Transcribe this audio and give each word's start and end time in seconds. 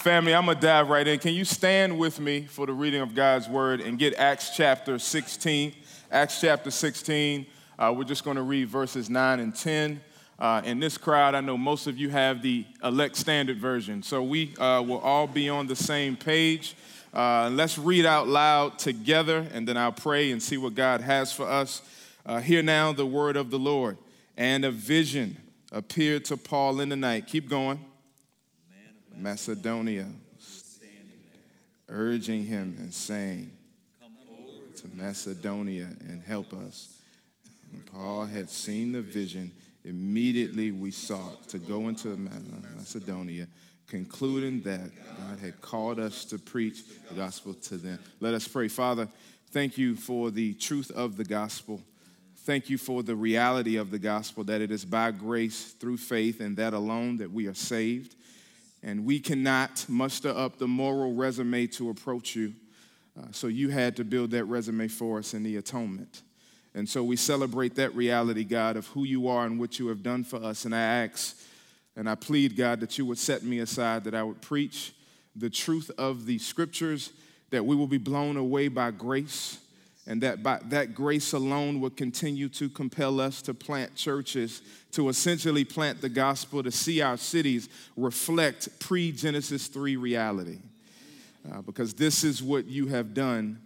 Family, 0.00 0.34
I'm 0.34 0.46
going 0.46 0.56
to 0.56 0.66
dive 0.66 0.88
right 0.88 1.06
in. 1.06 1.18
Can 1.18 1.34
you 1.34 1.44
stand 1.44 1.98
with 1.98 2.20
me 2.20 2.46
for 2.46 2.64
the 2.64 2.72
reading 2.72 3.02
of 3.02 3.14
God's 3.14 3.50
word 3.50 3.82
and 3.82 3.98
get 3.98 4.14
Acts 4.14 4.56
chapter 4.56 4.98
16? 4.98 5.74
Acts 6.10 6.40
chapter 6.40 6.70
16. 6.70 7.44
Uh, 7.78 7.92
we're 7.94 8.04
just 8.04 8.24
going 8.24 8.38
to 8.38 8.42
read 8.42 8.70
verses 8.70 9.10
9 9.10 9.40
and 9.40 9.54
10. 9.54 10.00
Uh, 10.38 10.62
in 10.64 10.80
this 10.80 10.96
crowd, 10.96 11.34
I 11.34 11.42
know 11.42 11.58
most 11.58 11.86
of 11.86 11.98
you 11.98 12.08
have 12.08 12.40
the 12.40 12.64
elect 12.82 13.14
standard 13.14 13.58
version, 13.58 14.02
so 14.02 14.22
we 14.22 14.56
uh, 14.56 14.80
will 14.80 15.00
all 15.00 15.26
be 15.26 15.50
on 15.50 15.66
the 15.66 15.76
same 15.76 16.16
page. 16.16 16.76
Uh, 17.12 17.50
let's 17.52 17.76
read 17.76 18.06
out 18.06 18.26
loud 18.26 18.78
together, 18.78 19.46
and 19.52 19.68
then 19.68 19.76
I'll 19.76 19.92
pray 19.92 20.30
and 20.30 20.42
see 20.42 20.56
what 20.56 20.74
God 20.74 21.02
has 21.02 21.30
for 21.30 21.46
us. 21.46 21.82
Uh, 22.24 22.40
hear 22.40 22.62
now 22.62 22.94
the 22.94 23.04
word 23.04 23.36
of 23.36 23.50
the 23.50 23.58
Lord. 23.58 23.98
And 24.38 24.64
a 24.64 24.70
vision 24.70 25.36
appeared 25.70 26.24
to 26.24 26.38
Paul 26.38 26.80
in 26.80 26.88
the 26.88 26.96
night. 26.96 27.26
Keep 27.26 27.50
going. 27.50 27.84
Macedonia, 29.16 30.06
urging 31.88 32.44
him 32.44 32.76
and 32.78 32.92
saying, 32.92 33.50
come 34.00 34.12
to 34.76 34.88
Macedonia 34.96 35.88
and 36.08 36.22
help 36.22 36.52
us. 36.52 36.96
When 37.72 37.82
Paul 37.82 38.26
had 38.26 38.48
seen 38.48 38.92
the 38.92 39.02
vision, 39.02 39.52
immediately 39.84 40.72
we 40.72 40.90
sought 40.90 41.48
to 41.48 41.58
go 41.58 41.88
into 41.88 42.08
Macedonia, 42.76 43.46
concluding 43.86 44.62
that 44.62 44.90
God 45.18 45.38
had 45.40 45.60
called 45.60 45.98
us 45.98 46.24
to 46.26 46.38
preach 46.38 46.82
the 47.08 47.14
gospel 47.14 47.54
to 47.54 47.76
them. 47.76 47.98
Let 48.20 48.34
us 48.34 48.46
pray. 48.46 48.68
Father, 48.68 49.08
thank 49.50 49.76
you 49.76 49.96
for 49.96 50.30
the 50.30 50.54
truth 50.54 50.90
of 50.92 51.16
the 51.16 51.24
gospel. 51.24 51.80
Thank 52.38 52.70
you 52.70 52.78
for 52.78 53.02
the 53.02 53.14
reality 53.14 53.76
of 53.76 53.90
the 53.90 53.98
gospel 53.98 54.44
that 54.44 54.60
it 54.60 54.70
is 54.70 54.84
by 54.84 55.10
grace 55.10 55.72
through 55.72 55.98
faith 55.98 56.40
and 56.40 56.56
that 56.56 56.72
alone 56.72 57.18
that 57.18 57.30
we 57.30 57.46
are 57.46 57.54
saved 57.54 58.14
and 58.82 59.04
we 59.04 59.20
cannot 59.20 59.84
muster 59.88 60.30
up 60.30 60.58
the 60.58 60.68
moral 60.68 61.14
resume 61.14 61.66
to 61.66 61.90
approach 61.90 62.34
you. 62.34 62.54
Uh, 63.18 63.26
so 63.32 63.46
you 63.46 63.68
had 63.68 63.96
to 63.96 64.04
build 64.04 64.30
that 64.30 64.44
resume 64.44 64.88
for 64.88 65.18
us 65.18 65.34
in 65.34 65.42
the 65.42 65.56
atonement. 65.56 66.22
And 66.74 66.88
so 66.88 67.02
we 67.02 67.16
celebrate 67.16 67.74
that 67.74 67.94
reality, 67.94 68.44
God, 68.44 68.76
of 68.76 68.86
who 68.88 69.04
you 69.04 69.28
are 69.28 69.44
and 69.44 69.58
what 69.58 69.78
you 69.78 69.88
have 69.88 70.02
done 70.02 70.24
for 70.24 70.42
us. 70.42 70.64
And 70.64 70.74
I 70.74 70.80
ask 70.80 71.36
and 71.96 72.08
I 72.08 72.14
plead, 72.14 72.56
God, 72.56 72.80
that 72.80 72.96
you 72.96 73.04
would 73.06 73.18
set 73.18 73.42
me 73.42 73.58
aside, 73.58 74.04
that 74.04 74.14
I 74.14 74.22
would 74.22 74.40
preach 74.40 74.94
the 75.34 75.50
truth 75.50 75.90
of 75.98 76.26
the 76.26 76.38
scriptures, 76.38 77.12
that 77.50 77.66
we 77.66 77.74
will 77.74 77.88
be 77.88 77.98
blown 77.98 78.36
away 78.36 78.68
by 78.68 78.92
grace 78.92 79.58
and 80.10 80.20
that 80.24 80.42
by 80.42 80.58
that 80.64 80.92
grace 80.92 81.34
alone 81.34 81.80
would 81.80 81.96
continue 81.96 82.48
to 82.48 82.68
compel 82.68 83.20
us 83.20 83.40
to 83.42 83.54
plant 83.54 83.94
churches, 83.94 84.60
to 84.90 85.08
essentially 85.08 85.64
plant 85.64 86.00
the 86.00 86.08
gospel, 86.08 86.64
to 86.64 86.72
see 86.72 87.00
our 87.00 87.16
cities 87.16 87.68
reflect 87.96 88.80
pre 88.80 89.12
Genesis 89.12 89.68
3 89.68 89.94
reality. 89.94 90.58
Uh, 91.48 91.62
because 91.62 91.94
this 91.94 92.24
is 92.24 92.42
what 92.42 92.66
you 92.66 92.88
have 92.88 93.14
done, 93.14 93.60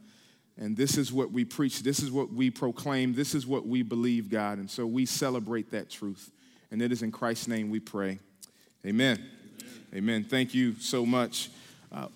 and 0.59 0.77
this 0.77 0.99
is 0.99 1.11
what 1.11 1.33
we 1.33 1.47
preach, 1.47 1.83
this 1.83 2.01
is 2.01 2.13
what 2.13 2.31
we 2.31 2.51
proclaim, 2.51 3.15
this 3.15 3.35
is 3.35 3.47
what 3.47 3.67
we 3.67 3.81
believe, 3.81 4.29
God. 4.29 4.59
And 4.59 4.71
so 4.71 4.85
we 4.85 5.07
celebrate 5.07 5.71
that 5.71 5.89
truth. 5.89 6.31
And 6.71 6.83
it 6.83 6.93
is 6.93 7.03
in 7.03 7.11
Christ's 7.11 7.49
name 7.49 7.71
we 7.71 7.81
pray. 7.81 8.19
Amen. 8.85 9.17
Amen. 9.17 9.29
Amen. 9.95 10.25
Thank 10.25 10.53
you 10.53 10.75
so 10.79 11.07
much. 11.07 11.49
Uh, 11.91 12.09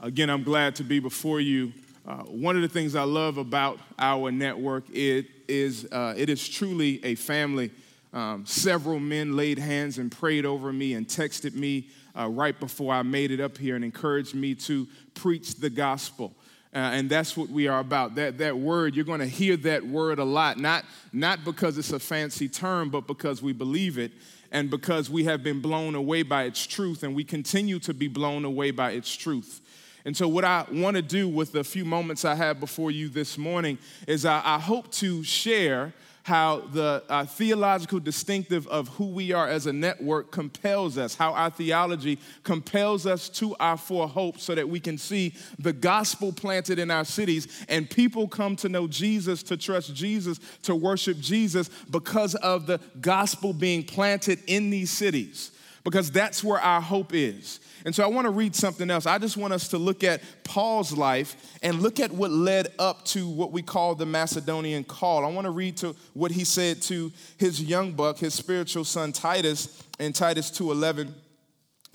again, 0.00 0.30
I'm 0.30 0.42
glad 0.42 0.74
to 0.76 0.84
be 0.84 1.00
before 1.00 1.38
you. 1.38 1.74
Uh, 2.06 2.18
one 2.18 2.54
of 2.54 2.62
the 2.62 2.68
things 2.68 2.94
I 2.94 3.02
love 3.02 3.36
about 3.36 3.80
our 3.98 4.30
network 4.30 4.84
it 4.92 5.26
is 5.48 5.86
uh, 5.90 6.14
it 6.16 6.30
is 6.30 6.48
truly 6.48 7.04
a 7.04 7.16
family. 7.16 7.72
Um, 8.12 8.46
several 8.46 9.00
men 9.00 9.34
laid 9.34 9.58
hands 9.58 9.98
and 9.98 10.10
prayed 10.10 10.46
over 10.46 10.72
me 10.72 10.94
and 10.94 11.08
texted 11.08 11.54
me 11.54 11.88
uh, 12.16 12.28
right 12.28 12.58
before 12.58 12.94
I 12.94 13.02
made 13.02 13.32
it 13.32 13.40
up 13.40 13.58
here 13.58 13.74
and 13.74 13.84
encouraged 13.84 14.36
me 14.36 14.54
to 14.54 14.86
preach 15.14 15.56
the 15.56 15.68
gospel. 15.68 16.32
Uh, 16.72 16.78
and 16.78 17.10
that's 17.10 17.36
what 17.36 17.48
we 17.48 17.66
are 17.66 17.80
about. 17.80 18.14
That, 18.14 18.38
that 18.38 18.56
word, 18.56 18.94
you're 18.94 19.04
going 19.04 19.20
to 19.20 19.26
hear 19.26 19.56
that 19.58 19.84
word 19.84 20.18
a 20.18 20.24
lot, 20.24 20.58
not, 20.58 20.84
not 21.12 21.44
because 21.44 21.76
it's 21.76 21.92
a 21.92 21.98
fancy 21.98 22.48
term, 22.48 22.88
but 22.90 23.06
because 23.06 23.42
we 23.42 23.52
believe 23.52 23.98
it 23.98 24.12
and 24.52 24.70
because 24.70 25.10
we 25.10 25.24
have 25.24 25.42
been 25.42 25.60
blown 25.60 25.94
away 25.94 26.22
by 26.22 26.44
its 26.44 26.66
truth 26.66 27.02
and 27.02 27.14
we 27.14 27.24
continue 27.24 27.78
to 27.80 27.92
be 27.92 28.08
blown 28.08 28.44
away 28.44 28.70
by 28.70 28.92
its 28.92 29.14
truth. 29.14 29.60
And 30.06 30.16
so, 30.16 30.28
what 30.28 30.44
I 30.44 30.64
want 30.70 30.94
to 30.94 31.02
do 31.02 31.28
with 31.28 31.50
the 31.50 31.64
few 31.64 31.84
moments 31.84 32.24
I 32.24 32.36
have 32.36 32.60
before 32.60 32.92
you 32.92 33.08
this 33.08 33.36
morning 33.36 33.76
is 34.06 34.24
I, 34.24 34.40
I 34.44 34.58
hope 34.60 34.92
to 34.92 35.24
share 35.24 35.92
how 36.22 36.60
the 36.72 37.02
uh, 37.08 37.24
theological 37.24 37.98
distinctive 37.98 38.68
of 38.68 38.86
who 38.90 39.06
we 39.06 39.32
are 39.32 39.48
as 39.48 39.66
a 39.66 39.72
network 39.72 40.30
compels 40.30 40.96
us, 40.96 41.16
how 41.16 41.32
our 41.32 41.50
theology 41.50 42.20
compels 42.44 43.04
us 43.04 43.28
to 43.28 43.56
our 43.58 43.76
four 43.76 44.08
hopes 44.08 44.44
so 44.44 44.54
that 44.54 44.68
we 44.68 44.78
can 44.78 44.96
see 44.96 45.34
the 45.58 45.72
gospel 45.72 46.32
planted 46.32 46.78
in 46.78 46.88
our 46.90 47.04
cities 47.04 47.64
and 47.68 47.90
people 47.90 48.28
come 48.28 48.54
to 48.54 48.68
know 48.68 48.86
Jesus, 48.86 49.42
to 49.44 49.56
trust 49.56 49.92
Jesus, 49.92 50.38
to 50.62 50.74
worship 50.74 51.18
Jesus 51.18 51.68
because 51.90 52.36
of 52.36 52.66
the 52.66 52.80
gospel 53.00 53.52
being 53.52 53.82
planted 53.82 54.38
in 54.46 54.70
these 54.70 54.90
cities, 54.90 55.50
because 55.86 56.10
that's 56.10 56.42
where 56.42 56.60
our 56.60 56.80
hope 56.80 57.14
is. 57.14 57.60
And 57.84 57.94
so 57.94 58.02
I 58.02 58.08
want 58.08 58.24
to 58.24 58.32
read 58.32 58.56
something 58.56 58.90
else. 58.90 59.06
I 59.06 59.18
just 59.18 59.36
want 59.36 59.52
us 59.52 59.68
to 59.68 59.78
look 59.78 60.02
at 60.02 60.20
Paul's 60.42 60.90
life 60.90 61.36
and 61.62 61.80
look 61.80 62.00
at 62.00 62.10
what 62.10 62.32
led 62.32 62.72
up 62.80 63.04
to 63.06 63.28
what 63.28 63.52
we 63.52 63.62
call 63.62 63.94
the 63.94 64.04
Macedonian 64.04 64.82
call. 64.82 65.24
I 65.24 65.28
want 65.28 65.44
to 65.44 65.52
read 65.52 65.76
to 65.76 65.94
what 66.12 66.32
he 66.32 66.42
said 66.42 66.82
to 66.82 67.12
his 67.38 67.62
young 67.62 67.92
buck, 67.92 68.18
his 68.18 68.34
spiritual 68.34 68.84
son 68.84 69.12
Titus, 69.12 69.80
in 70.00 70.12
Titus 70.12 70.50
2:11 70.50 71.14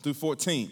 through 0.02 0.14
14. 0.14 0.72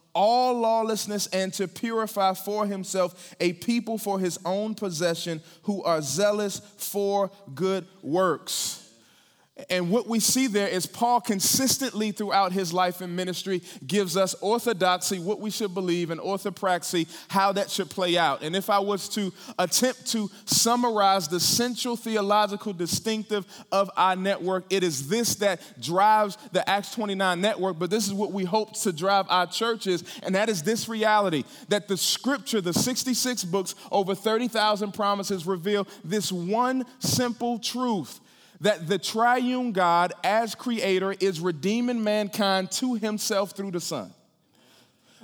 all 0.13 0.59
lawlessness 0.59 1.27
and 1.27 1.53
to 1.53 1.67
purify 1.67 2.33
for 2.33 2.65
himself 2.65 3.35
a 3.39 3.53
people 3.53 3.97
for 3.97 4.19
his 4.19 4.39
own 4.45 4.75
possession 4.75 5.41
who 5.63 5.83
are 5.83 6.01
zealous 6.01 6.61
for 6.77 7.31
good 7.53 7.85
works. 8.01 8.80
And 9.69 9.89
what 9.89 10.07
we 10.07 10.21
see 10.21 10.47
there 10.47 10.67
is 10.67 10.85
Paul 10.85 11.19
consistently 11.19 12.11
throughout 12.11 12.53
his 12.53 12.71
life 12.71 13.01
and 13.01 13.15
ministry 13.15 13.61
gives 13.85 14.15
us 14.15 14.33
orthodoxy, 14.35 15.19
what 15.19 15.41
we 15.41 15.51
should 15.51 15.73
believe, 15.73 16.09
and 16.09 16.21
orthopraxy, 16.21 17.07
how 17.27 17.51
that 17.51 17.69
should 17.69 17.89
play 17.89 18.17
out. 18.17 18.43
And 18.43 18.55
if 18.55 18.69
I 18.69 18.79
was 18.79 19.09
to 19.09 19.33
attempt 19.59 20.07
to 20.11 20.31
summarize 20.45 21.27
the 21.27 21.39
central 21.39 21.97
theological 21.97 22.71
distinctive 22.71 23.45
of 23.73 23.91
our 23.97 24.15
network, 24.15 24.65
it 24.69 24.83
is 24.83 25.09
this 25.09 25.35
that 25.35 25.61
drives 25.81 26.37
the 26.53 26.67
Acts 26.67 26.95
29 26.95 27.41
network, 27.41 27.77
but 27.77 27.89
this 27.89 28.07
is 28.07 28.13
what 28.13 28.31
we 28.31 28.45
hope 28.45 28.73
to 28.79 28.93
drive 28.93 29.25
our 29.27 29.47
churches, 29.47 30.03
and 30.23 30.33
that 30.33 30.47
is 30.47 30.63
this 30.63 30.87
reality 30.87 31.43
that 31.67 31.89
the 31.89 31.97
scripture, 31.97 32.61
the 32.61 32.73
66 32.73 33.43
books, 33.43 33.75
over 33.91 34.15
30,000 34.15 34.93
promises 34.93 35.45
reveal 35.45 35.85
this 36.05 36.31
one 36.31 36.85
simple 36.99 37.59
truth 37.59 38.21
that 38.61 38.87
the 38.87 38.97
triune 38.97 39.71
God, 39.71 40.13
as 40.23 40.55
creator, 40.55 41.13
is 41.19 41.39
redeeming 41.39 42.03
mankind 42.03 42.71
to 42.71 42.95
himself 42.95 43.51
through 43.51 43.71
the 43.71 43.81
Son. 43.81 44.13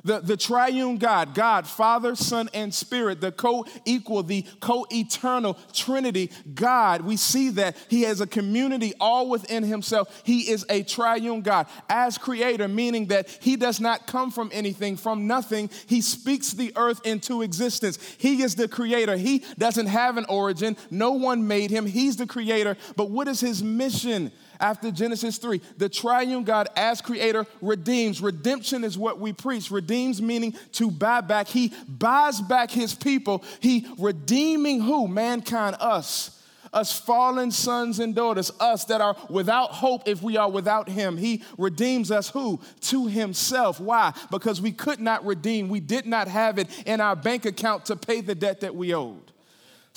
The, 0.07 0.21
the 0.21 0.37
triune 0.37 0.95
God, 0.95 1.35
God, 1.35 1.67
Father, 1.67 2.15
Son, 2.15 2.49
and 2.53 2.73
Spirit, 2.73 3.19
the 3.19 3.33
co 3.33 3.65
equal, 3.83 4.23
the 4.23 4.45
co 4.61 4.87
eternal 4.89 5.57
Trinity, 5.73 6.31
God, 6.55 7.01
we 7.01 7.17
see 7.17 7.49
that 7.49 7.75
He 7.89 8.03
has 8.03 8.21
a 8.21 8.27
community 8.27 8.93
all 9.01 9.29
within 9.29 9.63
Himself. 9.63 10.21
He 10.23 10.49
is 10.49 10.65
a 10.69 10.83
triune 10.83 11.41
God 11.41 11.67
as 11.89 12.17
creator, 12.17 12.69
meaning 12.69 13.07
that 13.07 13.27
He 13.41 13.57
does 13.57 13.81
not 13.81 14.07
come 14.07 14.31
from 14.31 14.49
anything, 14.53 14.95
from 14.95 15.27
nothing. 15.27 15.69
He 15.87 15.99
speaks 15.99 16.51
the 16.51 16.71
earth 16.77 17.05
into 17.05 17.41
existence. 17.41 17.99
He 18.17 18.43
is 18.43 18.55
the 18.55 18.69
creator. 18.69 19.17
He 19.17 19.43
doesn't 19.57 19.87
have 19.87 20.15
an 20.15 20.25
origin, 20.29 20.77
no 20.89 21.11
one 21.11 21.49
made 21.49 21.69
Him. 21.69 21.85
He's 21.85 22.15
the 22.15 22.27
creator. 22.27 22.77
But 22.95 23.09
what 23.09 23.27
is 23.27 23.41
His 23.41 23.61
mission? 23.61 24.31
After 24.59 24.91
Genesis 24.91 25.37
3. 25.37 25.61
The 25.77 25.89
triune 25.89 26.43
God, 26.43 26.67
as 26.75 27.01
creator, 27.01 27.45
redeems. 27.61 28.21
Redemption 28.21 28.83
is 28.83 28.97
what 28.97 29.19
we 29.19 29.33
preach. 29.33 29.71
Redeems 29.71 30.21
meaning 30.21 30.53
to 30.73 30.91
buy 30.91 31.21
back. 31.21 31.47
He 31.47 31.73
buys 31.87 32.41
back 32.41 32.71
his 32.71 32.93
people. 32.93 33.43
He 33.59 33.87
redeeming 33.97 34.81
who? 34.81 35.07
Mankind, 35.07 35.77
us 35.79 36.37
us 36.73 36.97
fallen 36.97 37.51
sons 37.51 37.99
and 37.99 38.15
daughters, 38.15 38.51
us 38.59 38.85
that 38.85 39.01
are 39.01 39.15
without 39.29 39.71
hope 39.71 40.07
if 40.07 40.21
we 40.21 40.37
are 40.37 40.49
without 40.49 40.89
Him. 40.89 41.17
He 41.17 41.43
redeems 41.57 42.11
us 42.11 42.29
who? 42.29 42.59
To 42.81 43.07
Himself. 43.07 43.79
Why? 43.79 44.13
Because 44.31 44.61
we 44.61 44.71
could 44.71 44.99
not 44.99 45.25
redeem, 45.25 45.69
we 45.69 45.79
did 45.79 46.05
not 46.05 46.27
have 46.27 46.59
it 46.59 46.67
in 46.85 47.01
our 47.01 47.15
bank 47.15 47.45
account 47.45 47.85
to 47.85 47.95
pay 47.95 48.21
the 48.21 48.35
debt 48.35 48.61
that 48.61 48.75
we 48.75 48.93
owed. 48.93 49.31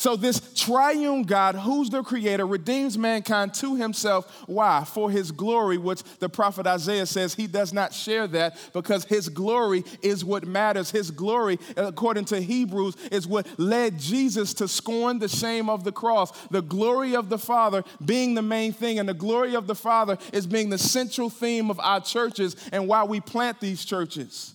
So, 0.01 0.17
this 0.17 0.41
triune 0.55 1.25
God, 1.25 1.57
who's 1.57 1.91
the 1.91 2.03
creator, 2.03 2.47
redeems 2.47 2.97
mankind 2.97 3.53
to 3.57 3.77
himself. 3.77 4.45
Why? 4.47 4.83
For 4.83 5.11
his 5.11 5.31
glory, 5.31 5.77
which 5.77 6.03
the 6.21 6.29
prophet 6.31 6.67
Isaiah 6.67 7.05
says 7.05 7.35
he 7.35 7.47
does 7.47 7.75
not 7.75 7.93
share 7.93 8.27
that 8.29 8.57
because 8.73 9.05
his 9.05 9.29
glory 9.29 9.85
is 10.01 10.25
what 10.25 10.47
matters. 10.47 10.91
His 10.91 11.11
glory, 11.11 11.59
according 11.77 12.25
to 12.27 12.41
Hebrews, 12.41 12.97
is 13.13 13.27
what 13.27 13.47
led 13.59 13.99
Jesus 13.99 14.55
to 14.55 14.69
scorn 14.69 15.19
the 15.19 15.29
shame 15.29 15.69
of 15.69 15.85
the 15.85 15.93
cross. 15.93 16.31
The 16.47 16.63
glory 16.63 17.15
of 17.15 17.29
the 17.29 17.37
Father 17.37 17.85
being 18.03 18.33
the 18.33 18.41
main 18.41 18.73
thing, 18.73 19.01
and 19.01 19.07
the 19.07 19.13
glory 19.13 19.55
of 19.55 19.67
the 19.67 19.75
Father 19.75 20.17
is 20.33 20.47
being 20.47 20.71
the 20.71 20.79
central 20.79 21.29
theme 21.29 21.71
of 21.71 21.79
our 21.79 22.01
churches 22.01 22.57
and 22.73 22.89
why 22.89 23.05
we 23.05 23.21
plant 23.21 23.61
these 23.61 23.85
churches. 23.85 24.55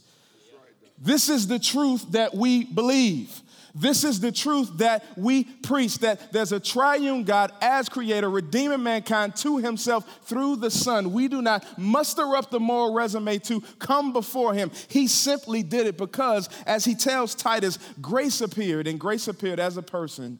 This 0.97 1.29
is 1.29 1.45
the 1.45 1.59
truth 1.59 2.13
that 2.13 2.33
we 2.33 2.63
believe. 2.63 3.43
This 3.77 4.05
is 4.05 4.21
the 4.21 4.31
truth 4.31 4.77
that 4.77 5.03
we 5.17 5.43
preach 5.43 5.99
that 5.99 6.31
there's 6.31 6.53
a 6.53 6.61
triune 6.61 7.25
God 7.25 7.51
as 7.61 7.89
creator, 7.89 8.29
redeeming 8.29 8.81
mankind 8.81 9.35
to 9.37 9.57
himself 9.57 10.21
through 10.23 10.55
the 10.55 10.71
Son. 10.71 11.11
We 11.11 11.27
do 11.27 11.41
not 11.41 11.77
muster 11.77 12.37
up 12.37 12.49
the 12.49 12.59
moral 12.59 12.93
resume 12.93 13.37
to 13.39 13.59
come 13.77 14.13
before 14.13 14.53
him. 14.53 14.71
He 14.87 15.07
simply 15.07 15.61
did 15.61 15.87
it 15.87 15.97
because, 15.97 16.47
as 16.65 16.85
he 16.85 16.95
tells 16.95 17.35
Titus, 17.35 17.77
grace 17.99 18.39
appeared, 18.39 18.87
and 18.87 18.97
grace 18.97 19.27
appeared 19.27 19.59
as 19.59 19.75
a 19.75 19.83
person 19.83 20.39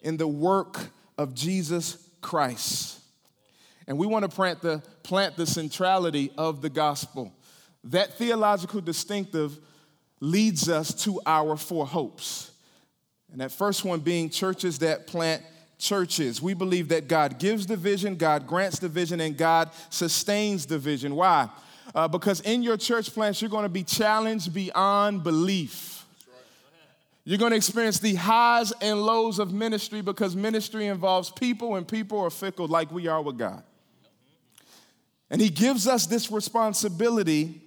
in 0.00 0.16
the 0.16 0.28
work 0.28 0.78
of 1.18 1.34
Jesus 1.34 2.08
Christ. 2.20 3.00
And 3.88 3.98
we 3.98 4.06
want 4.06 4.22
to 4.22 4.28
plant 4.28 4.62
the, 4.62 4.84
plant 5.02 5.36
the 5.36 5.46
centrality 5.46 6.30
of 6.38 6.62
the 6.62 6.70
gospel. 6.70 7.32
That 7.82 8.14
theological 8.14 8.80
distinctive 8.80 9.58
leads 10.20 10.68
us 10.68 10.94
to 11.02 11.20
our 11.26 11.56
four 11.56 11.84
hopes. 11.84 12.51
And 13.32 13.40
that 13.40 13.50
first 13.50 13.84
one 13.84 14.00
being 14.00 14.28
churches 14.30 14.78
that 14.80 15.06
plant 15.06 15.42
churches. 15.78 16.40
We 16.40 16.54
believe 16.54 16.88
that 16.88 17.08
God 17.08 17.38
gives 17.38 17.66
the 17.66 17.76
vision, 17.76 18.14
God 18.16 18.46
grants 18.46 18.78
the 18.78 18.88
vision, 18.88 19.20
and 19.20 19.36
God 19.36 19.70
sustains 19.90 20.66
the 20.66 20.78
vision. 20.78 21.16
Why? 21.16 21.48
Uh, 21.94 22.08
because 22.08 22.40
in 22.42 22.62
your 22.62 22.76
church 22.76 23.12
plants, 23.12 23.42
you're 23.42 23.50
going 23.50 23.64
to 23.64 23.68
be 23.68 23.82
challenged 23.82 24.54
beyond 24.54 25.24
belief. 25.24 26.06
You're 27.24 27.38
going 27.38 27.50
to 27.50 27.56
experience 27.56 28.00
the 28.00 28.14
highs 28.14 28.72
and 28.80 29.00
lows 29.00 29.38
of 29.38 29.52
ministry 29.52 30.02
because 30.02 30.34
ministry 30.36 30.86
involves 30.86 31.30
people, 31.30 31.76
and 31.76 31.86
people 31.86 32.20
are 32.20 32.30
fickle 32.30 32.66
like 32.66 32.90
we 32.90 33.06
are 33.06 33.22
with 33.22 33.38
God. 33.38 33.62
And 35.30 35.40
He 35.40 35.48
gives 35.48 35.86
us 35.86 36.06
this 36.06 36.30
responsibility 36.30 37.62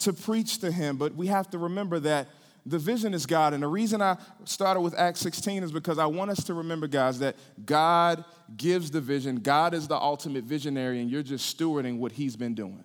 to 0.00 0.12
preach 0.12 0.58
to 0.58 0.72
Him, 0.72 0.96
but 0.96 1.14
we 1.14 1.26
have 1.26 1.50
to 1.50 1.58
remember 1.58 2.00
that 2.00 2.28
the 2.66 2.78
vision 2.78 3.14
is 3.14 3.26
God. 3.26 3.54
And 3.54 3.62
the 3.62 3.68
reason 3.68 4.02
I 4.02 4.16
started 4.44 4.80
with 4.80 4.94
Acts 4.98 5.20
16 5.20 5.62
is 5.62 5.72
because 5.72 5.98
I 5.98 6.06
want 6.06 6.30
us 6.30 6.44
to 6.44 6.54
remember, 6.54 6.86
guys, 6.86 7.18
that 7.20 7.36
God 7.64 8.24
gives 8.56 8.90
the 8.90 9.00
vision. 9.00 9.36
God 9.36 9.74
is 9.74 9.88
the 9.88 9.96
ultimate 9.96 10.44
visionary, 10.44 11.00
and 11.00 11.10
you're 11.10 11.22
just 11.22 11.56
stewarding 11.56 11.98
what 11.98 12.12
He's 12.12 12.36
been 12.36 12.54
doing. 12.54 12.84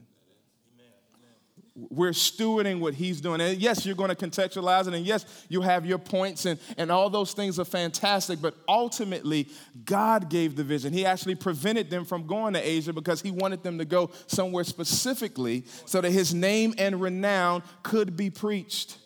We're 1.78 2.12
stewarding 2.12 2.80
what 2.80 2.94
he's 2.94 3.20
doing. 3.20 3.42
And 3.42 3.58
yes, 3.60 3.86
you're 3.86 3.98
going 3.98 4.10
to 4.10 4.16
contextualize 4.16 4.88
it. 4.88 4.94
And 4.94 5.06
yes, 5.06 5.26
you 5.50 5.60
have 5.60 5.86
your 5.86 5.98
points, 5.98 6.46
and, 6.46 6.58
and 6.78 6.90
all 6.90 7.10
those 7.10 7.34
things 7.34 7.60
are 7.60 7.66
fantastic. 7.66 8.42
But 8.42 8.56
ultimately, 8.66 9.50
God 9.84 10.30
gave 10.30 10.56
the 10.56 10.64
vision. 10.64 10.94
He 10.94 11.06
actually 11.06 11.36
prevented 11.36 11.90
them 11.90 12.06
from 12.06 12.28
going 12.28 12.54
to 12.54 12.66
Asia 12.66 12.94
because 12.94 13.22
he 13.22 13.30
wanted 13.30 13.62
them 13.62 13.78
to 13.80 13.84
go 13.84 14.10
somewhere 14.28 14.64
specifically 14.64 15.66
so 15.86 16.00
that 16.00 16.12
his 16.12 16.34
name 16.34 16.74
and 16.78 17.02
renown 17.02 17.62
could 17.84 18.16
be 18.16 18.30
preached. 18.30 18.98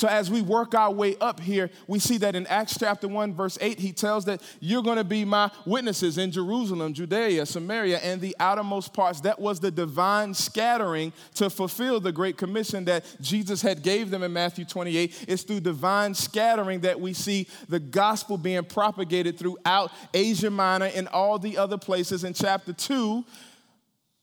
So 0.00 0.08
as 0.08 0.30
we 0.30 0.40
work 0.40 0.74
our 0.74 0.90
way 0.90 1.14
up 1.20 1.40
here, 1.40 1.68
we 1.86 1.98
see 1.98 2.16
that 2.16 2.34
in 2.34 2.46
Acts 2.46 2.74
chapter 2.78 3.06
1, 3.06 3.34
verse 3.34 3.58
8, 3.60 3.78
he 3.78 3.92
tells 3.92 4.24
that 4.24 4.40
you're 4.58 4.82
going 4.82 4.96
to 4.96 5.04
be 5.04 5.26
my 5.26 5.50
witnesses 5.66 6.16
in 6.16 6.32
Jerusalem, 6.32 6.94
Judea, 6.94 7.44
Samaria, 7.44 7.98
and 7.98 8.18
the 8.18 8.34
outermost 8.40 8.94
parts. 8.94 9.20
That 9.20 9.38
was 9.38 9.60
the 9.60 9.70
divine 9.70 10.32
scattering 10.32 11.12
to 11.34 11.50
fulfill 11.50 12.00
the 12.00 12.12
great 12.12 12.38
commission 12.38 12.86
that 12.86 13.04
Jesus 13.20 13.60
had 13.60 13.82
gave 13.82 14.08
them 14.08 14.22
in 14.22 14.32
Matthew 14.32 14.64
28. 14.64 15.26
It's 15.28 15.42
through 15.42 15.60
divine 15.60 16.14
scattering 16.14 16.80
that 16.80 16.98
we 16.98 17.12
see 17.12 17.46
the 17.68 17.78
gospel 17.78 18.38
being 18.38 18.64
propagated 18.64 19.38
throughout 19.38 19.92
Asia 20.14 20.48
Minor 20.48 20.90
and 20.94 21.08
all 21.08 21.38
the 21.38 21.58
other 21.58 21.76
places. 21.76 22.24
In 22.24 22.32
chapter 22.32 22.72
2, 22.72 23.22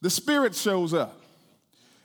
the 0.01 0.09
Spirit 0.09 0.55
shows 0.55 0.95
up 0.95 1.21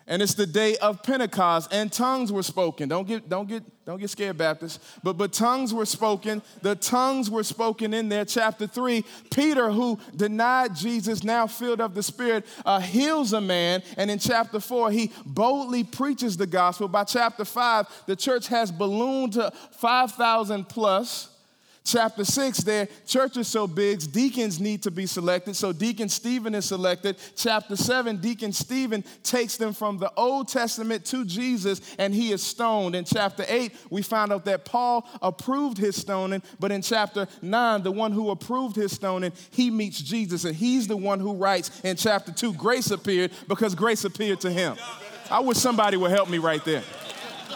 and 0.07 0.23
it's 0.23 0.35
the 0.35 0.47
day 0.47 0.77
of 0.79 1.03
Pentecost, 1.03 1.73
and 1.73 1.93
tongues 1.93 2.33
were 2.33 2.43
spoken. 2.43 2.89
Don't 2.89 3.07
get, 3.07 3.29
don't 3.29 3.49
get, 3.49 3.63
don't 3.85 3.99
get 3.99 4.11
scared, 4.11 4.39
Baptists. 4.39 4.79
But 5.03 5.15
but 5.15 5.33
tongues 5.33 5.75
were 5.75 5.87
spoken. 5.87 6.43
The 6.63 6.75
tongues 6.75 7.31
were 7.31 7.43
spoken 7.43 7.95
in 7.95 8.09
there. 8.09 8.25
Chapter 8.25 8.67
three. 8.67 9.05
Peter, 9.31 9.71
who 9.71 9.99
denied 10.15 10.75
Jesus, 10.77 11.25
now 11.25 11.47
filled 11.47 11.81
of 11.81 11.95
the 11.95 12.03
Spirit, 12.03 12.47
uh, 12.65 12.81
heals 12.81 13.33
a 13.33 13.41
man. 13.41 13.83
And 13.97 14.11
in 14.11 14.19
chapter 14.19 14.61
four, 14.61 14.91
he 14.91 15.13
boldly 15.25 15.85
preaches 15.85 16.37
the 16.37 16.47
gospel. 16.47 16.89
By 16.89 17.05
chapter 17.05 17.45
five, 17.45 17.87
the 18.07 18.17
church 18.17 18.49
has 18.49 18.71
ballooned 18.71 19.35
to 19.35 19.53
five 19.73 20.13
thousand 20.13 20.69
plus. 20.69 21.29
Chapter 21.85 22.25
6, 22.25 22.59
their 22.59 22.89
church 23.07 23.37
is 23.37 23.49
so 23.49 23.67
big, 23.67 24.01
deacons 24.13 24.61
need 24.61 24.83
to 24.85 24.91
be 24.91 25.05
selected. 25.05 25.57
So 25.57 25.73
Deacon 25.73 26.09
Stephen 26.09 26.55
is 26.55 26.65
selected. 26.67 27.17
Chapter 27.35 27.75
7, 27.75 28.19
Deacon 28.19 28.53
Stephen 28.53 29.03
takes 29.25 29.57
them 29.57 29.73
from 29.73 29.99
the 29.99 30.13
Old 30.17 30.47
Testament 30.47 31.05
to 31.07 31.25
Jesus 31.25 31.81
and 31.99 32.15
he 32.15 32.31
is 32.31 32.41
stoned. 32.41 32.95
In 32.95 33.05
chapter 33.05 33.45
8, 33.49 33.75
we 33.91 34.03
find 34.03 34.33
out 34.33 34.45
that 34.45 34.65
Paul 34.65 35.09
approved 35.21 35.77
his 35.77 35.97
stoning. 35.97 36.43
But 36.61 36.71
in 36.71 36.83
chapter 36.83 37.27
9, 37.43 37.83
the 37.83 37.91
one 37.91 38.13
who 38.13 38.31
approved 38.31 38.77
his 38.77 38.93
stoning, 38.93 39.33
he 39.51 39.69
meets 39.69 40.01
Jesus 40.01 40.45
and 40.45 40.55
he's 40.55 40.87
the 40.87 40.97
one 40.97 41.19
who 41.19 41.35
writes 41.35 41.81
in 41.83 41.97
chapter 41.97 42.31
2, 42.31 42.55
grace 42.55 42.93
appeared 42.93 43.33
because 43.49 43.75
grace 43.75 44.05
appeared 44.05 44.41
to 44.43 44.53
him. 44.53 44.77
I 45.31 45.41
wish 45.41 45.57
somebody 45.57 45.97
would 45.97 46.13
help 46.13 46.31
me 46.31 46.39
right 46.39 46.65
there. 46.65 46.85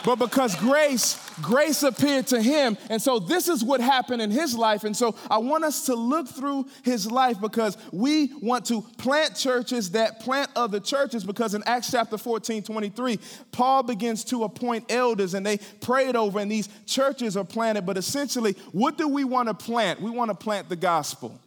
But 0.04 0.16
because 0.16 0.56
grace, 0.56 1.25
grace 1.42 1.82
appeared 1.82 2.26
to 2.28 2.40
him. 2.40 2.76
And 2.90 3.00
so 3.00 3.18
this 3.18 3.48
is 3.48 3.62
what 3.62 3.80
happened 3.80 4.22
in 4.22 4.30
his 4.30 4.56
life. 4.56 4.84
And 4.84 4.96
so 4.96 5.14
I 5.30 5.38
want 5.38 5.64
us 5.64 5.86
to 5.86 5.94
look 5.94 6.28
through 6.28 6.66
his 6.82 7.10
life 7.10 7.40
because 7.40 7.76
we 7.92 8.32
want 8.40 8.66
to 8.66 8.82
plant 8.98 9.36
churches 9.36 9.90
that 9.92 10.20
plant 10.20 10.50
other 10.56 10.80
churches. 10.80 11.24
Because 11.24 11.54
in 11.54 11.62
Acts 11.64 11.90
chapter 11.90 12.18
14, 12.18 12.62
23, 12.62 13.18
Paul 13.52 13.82
begins 13.82 14.24
to 14.24 14.44
appoint 14.44 14.90
elders 14.90 15.34
and 15.34 15.44
they 15.44 15.58
prayed 15.80 16.16
over, 16.16 16.38
and 16.38 16.50
these 16.50 16.68
churches 16.86 17.36
are 17.36 17.44
planted. 17.44 17.86
But 17.86 17.96
essentially, 17.96 18.52
what 18.72 18.98
do 18.98 19.08
we 19.08 19.24
want 19.24 19.48
to 19.48 19.54
plant? 19.54 20.00
We 20.00 20.10
want 20.10 20.30
to 20.30 20.34
plant 20.34 20.68
the 20.68 20.76
gospel. 20.76 21.38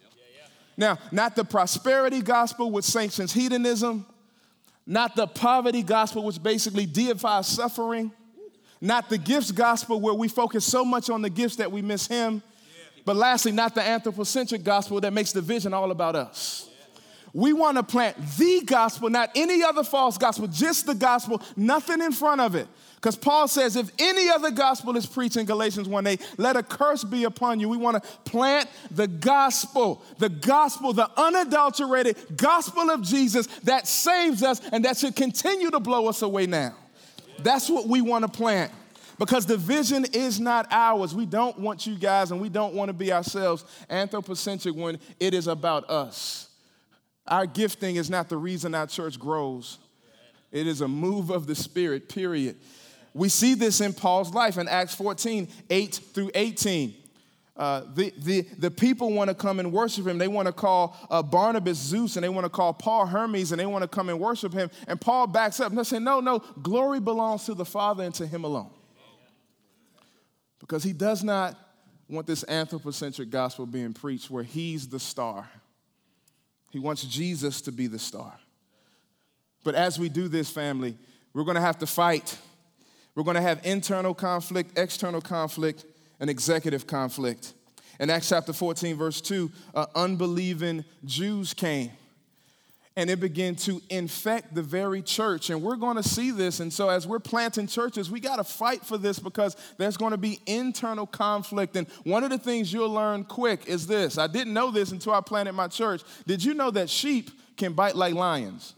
Now, 0.77 0.98
not 1.12 1.36
the 1.36 1.43
prosperity 1.43 2.22
gospel, 2.22 2.72
which 2.72 2.86
sanctions 2.86 3.34
hedonism, 3.34 4.05
not 4.88 5.15
the 5.15 5.27
poverty 5.27 5.84
gospel, 5.84 6.24
which 6.24 6.41
basically 6.41 6.86
deifies 6.86 7.48
suffering, 7.48 8.13
not 8.81 9.09
the 9.09 9.17
gifts 9.17 9.51
gospel 9.51 10.00
where 10.00 10.13
we 10.13 10.27
focus 10.27 10.65
so 10.65 10.86
much 10.86 11.09
on 11.09 11.21
the 11.21 11.29
gifts 11.29 11.57
that 11.57 11.71
we 11.71 11.81
miss 11.81 12.07
Him. 12.07 12.41
But 13.05 13.15
lastly, 13.15 13.51
not 13.51 13.75
the 13.75 13.81
anthropocentric 13.81 14.63
gospel 14.63 15.01
that 15.01 15.13
makes 15.13 15.31
the 15.31 15.41
vision 15.41 15.74
all 15.74 15.91
about 15.91 16.15
us. 16.15 16.69
We 17.33 17.53
want 17.53 17.77
to 17.77 17.83
plant 17.83 18.17
the 18.38 18.62
gospel, 18.65 19.09
not 19.09 19.29
any 19.36 19.63
other 19.63 19.83
false 19.83 20.17
gospel, 20.17 20.48
just 20.48 20.86
the 20.86 20.95
gospel, 20.95 21.41
nothing 21.55 22.01
in 22.01 22.12
front 22.12 22.41
of 22.41 22.55
it. 22.55 22.67
Because 22.95 23.15
Paul 23.15 23.48
says, 23.48 23.75
if 23.75 23.89
any 23.98 24.29
other 24.29 24.51
gospel 24.51 24.98
is 24.98 25.05
preached 25.05 25.38
in 25.38 25.45
Galatians 25.45 25.88
1 25.88 26.07
8, 26.07 26.33
let 26.38 26.57
a 26.57 26.63
curse 26.63 27.03
be 27.03 27.24
upon 27.24 27.59
you. 27.59 27.69
We 27.69 27.77
want 27.77 28.03
to 28.03 28.09
plant 28.29 28.67
the 28.91 29.07
gospel, 29.07 30.03
the 30.17 30.27
gospel, 30.27 30.91
the 30.91 31.09
unadulterated 31.15 32.17
gospel 32.36 32.89
of 32.89 33.03
Jesus 33.03 33.48
that 33.63 33.88
saves 33.88 34.43
us 34.43 34.59
and 34.71 34.83
that 34.83 34.98
should 34.98 35.15
continue 35.15 35.71
to 35.71 35.79
blow 35.79 36.07
us 36.07 36.24
away 36.24 36.45
now. 36.45 36.75
That's 37.39 37.69
what 37.69 37.88
we 37.88 38.01
want 38.01 38.25
to 38.25 38.31
plant 38.31 38.72
because 39.17 39.46
the 39.46 39.58
vision 39.58 40.05
is 40.13 40.39
not 40.39 40.67
ours. 40.72 41.13
We 41.13 41.25
don't 41.25 41.60
want 41.60 41.86
you 41.86 41.96
guys 41.96 42.31
and 42.31 42.39
we 42.39 42.50
don't 42.50 42.74
want 42.74 42.89
to 42.89 42.93
be 42.93 43.12
ourselves 43.12 43.65
anthropocentric 43.89 44.75
when 44.75 45.00
it 45.19 45.34
is 45.34 45.48
about 45.48 45.89
us. 45.89 46.50
Our 47.27 47.46
gifting 47.46 47.98
is 47.98 48.10
not 48.10 48.29
the 48.29 48.38
reason 48.38 48.74
our 48.74 48.88
church 48.88 49.19
grows, 49.19 49.77
it 50.51 50.65
is 50.65 50.81
a 50.81 50.88
move 50.88 51.29
of 51.29 51.46
the 51.46 51.55
Spirit, 51.55 52.10
period. 52.10 52.58
We 53.13 53.29
see 53.29 53.55
this 53.55 53.81
in 53.81 53.93
Paul's 53.93 54.34
life 54.34 54.58
in 54.58 54.67
Acts 54.67 54.96
14 54.96 55.48
8 55.69 55.96
through 56.13 56.31
18. 56.34 56.96
Uh, 57.59 57.83
the, 57.93 58.13
the, 58.19 58.41
the 58.57 58.71
people 58.71 59.11
want 59.11 59.27
to 59.27 59.33
come 59.33 59.59
and 59.59 59.73
worship 59.73 60.07
him. 60.07 60.17
They 60.17 60.29
want 60.29 60.45
to 60.45 60.53
call 60.53 60.95
uh, 61.11 61.21
Barnabas 61.21 61.77
Zeus 61.77 62.15
and 62.15 62.23
they 62.23 62.29
want 62.29 62.45
to 62.45 62.49
call 62.49 62.73
Paul 62.73 63.05
Hermes 63.05 63.51
and 63.51 63.59
they 63.59 63.65
want 63.65 63.81
to 63.81 63.87
come 63.89 64.07
and 64.07 64.17
worship 64.17 64.53
him. 64.53 64.71
And 64.87 64.99
Paul 64.99 65.27
backs 65.27 65.59
up 65.59 65.69
and 65.69 65.77
they 65.77 65.83
say, 65.83 65.99
No, 65.99 66.21
no, 66.21 66.39
glory 66.61 67.01
belongs 67.01 67.43
to 67.47 67.53
the 67.53 67.65
Father 67.65 68.05
and 68.05 68.15
to 68.15 68.25
him 68.25 68.45
alone. 68.45 68.71
Because 70.61 70.83
he 70.83 70.93
does 70.93 71.21
not 71.21 71.57
want 72.07 72.27
this 72.27 72.45
anthropocentric 72.47 73.29
gospel 73.29 73.65
being 73.65 73.91
preached 73.91 74.31
where 74.31 74.43
he's 74.43 74.87
the 74.87 74.99
star. 74.99 75.49
He 76.71 76.79
wants 76.79 77.03
Jesus 77.03 77.59
to 77.63 77.73
be 77.73 77.87
the 77.87 77.99
star. 77.99 78.39
But 79.65 79.75
as 79.75 79.99
we 79.99 80.07
do 80.07 80.29
this, 80.29 80.49
family, 80.49 80.97
we're 81.33 81.43
going 81.43 81.55
to 81.55 81.61
have 81.61 81.79
to 81.79 81.87
fight. 81.87 82.37
We're 83.15 83.23
going 83.23 83.35
to 83.35 83.41
have 83.41 83.59
internal 83.65 84.13
conflict, 84.13 84.79
external 84.79 85.19
conflict, 85.19 85.83
and 86.19 86.29
executive 86.29 86.88
conflict. 86.88 87.53
In 87.99 88.09
Acts 88.09 88.29
chapter 88.29 88.53
14, 88.53 88.95
verse 88.95 89.21
2, 89.21 89.51
uh, 89.75 89.85
unbelieving 89.95 90.85
Jews 91.05 91.53
came 91.53 91.91
and 92.99 93.09
it 93.09 93.21
began 93.21 93.55
to 93.55 93.81
infect 93.89 94.53
the 94.53 94.61
very 94.61 95.01
church. 95.01 95.49
And 95.49 95.61
we're 95.61 95.77
going 95.77 95.95
to 95.95 96.03
see 96.03 96.31
this. 96.31 96.59
And 96.59 96.71
so, 96.71 96.89
as 96.89 97.07
we're 97.07 97.19
planting 97.19 97.65
churches, 97.65 98.11
we 98.11 98.19
got 98.19 98.35
to 98.38 98.43
fight 98.43 98.85
for 98.85 98.97
this 98.97 99.19
because 99.19 99.55
there's 99.77 99.95
going 99.95 100.11
to 100.11 100.17
be 100.17 100.39
internal 100.45 101.07
conflict. 101.07 101.77
And 101.77 101.88
one 102.03 102.25
of 102.25 102.29
the 102.29 102.38
things 102.38 102.73
you'll 102.73 102.91
learn 102.91 103.23
quick 103.23 103.67
is 103.67 103.88
this 103.88 104.17
I 104.17 104.27
didn't 104.27 104.53
know 104.53 104.69
this 104.69 104.91
until 104.91 105.13
I 105.13 105.21
planted 105.21 105.53
my 105.53 105.69
church. 105.69 106.01
Did 106.27 106.43
you 106.43 106.53
know 106.53 106.71
that 106.71 106.89
sheep 106.89 107.31
can 107.55 107.71
bite 107.71 107.95
like 107.95 108.15
lions? 108.15 108.73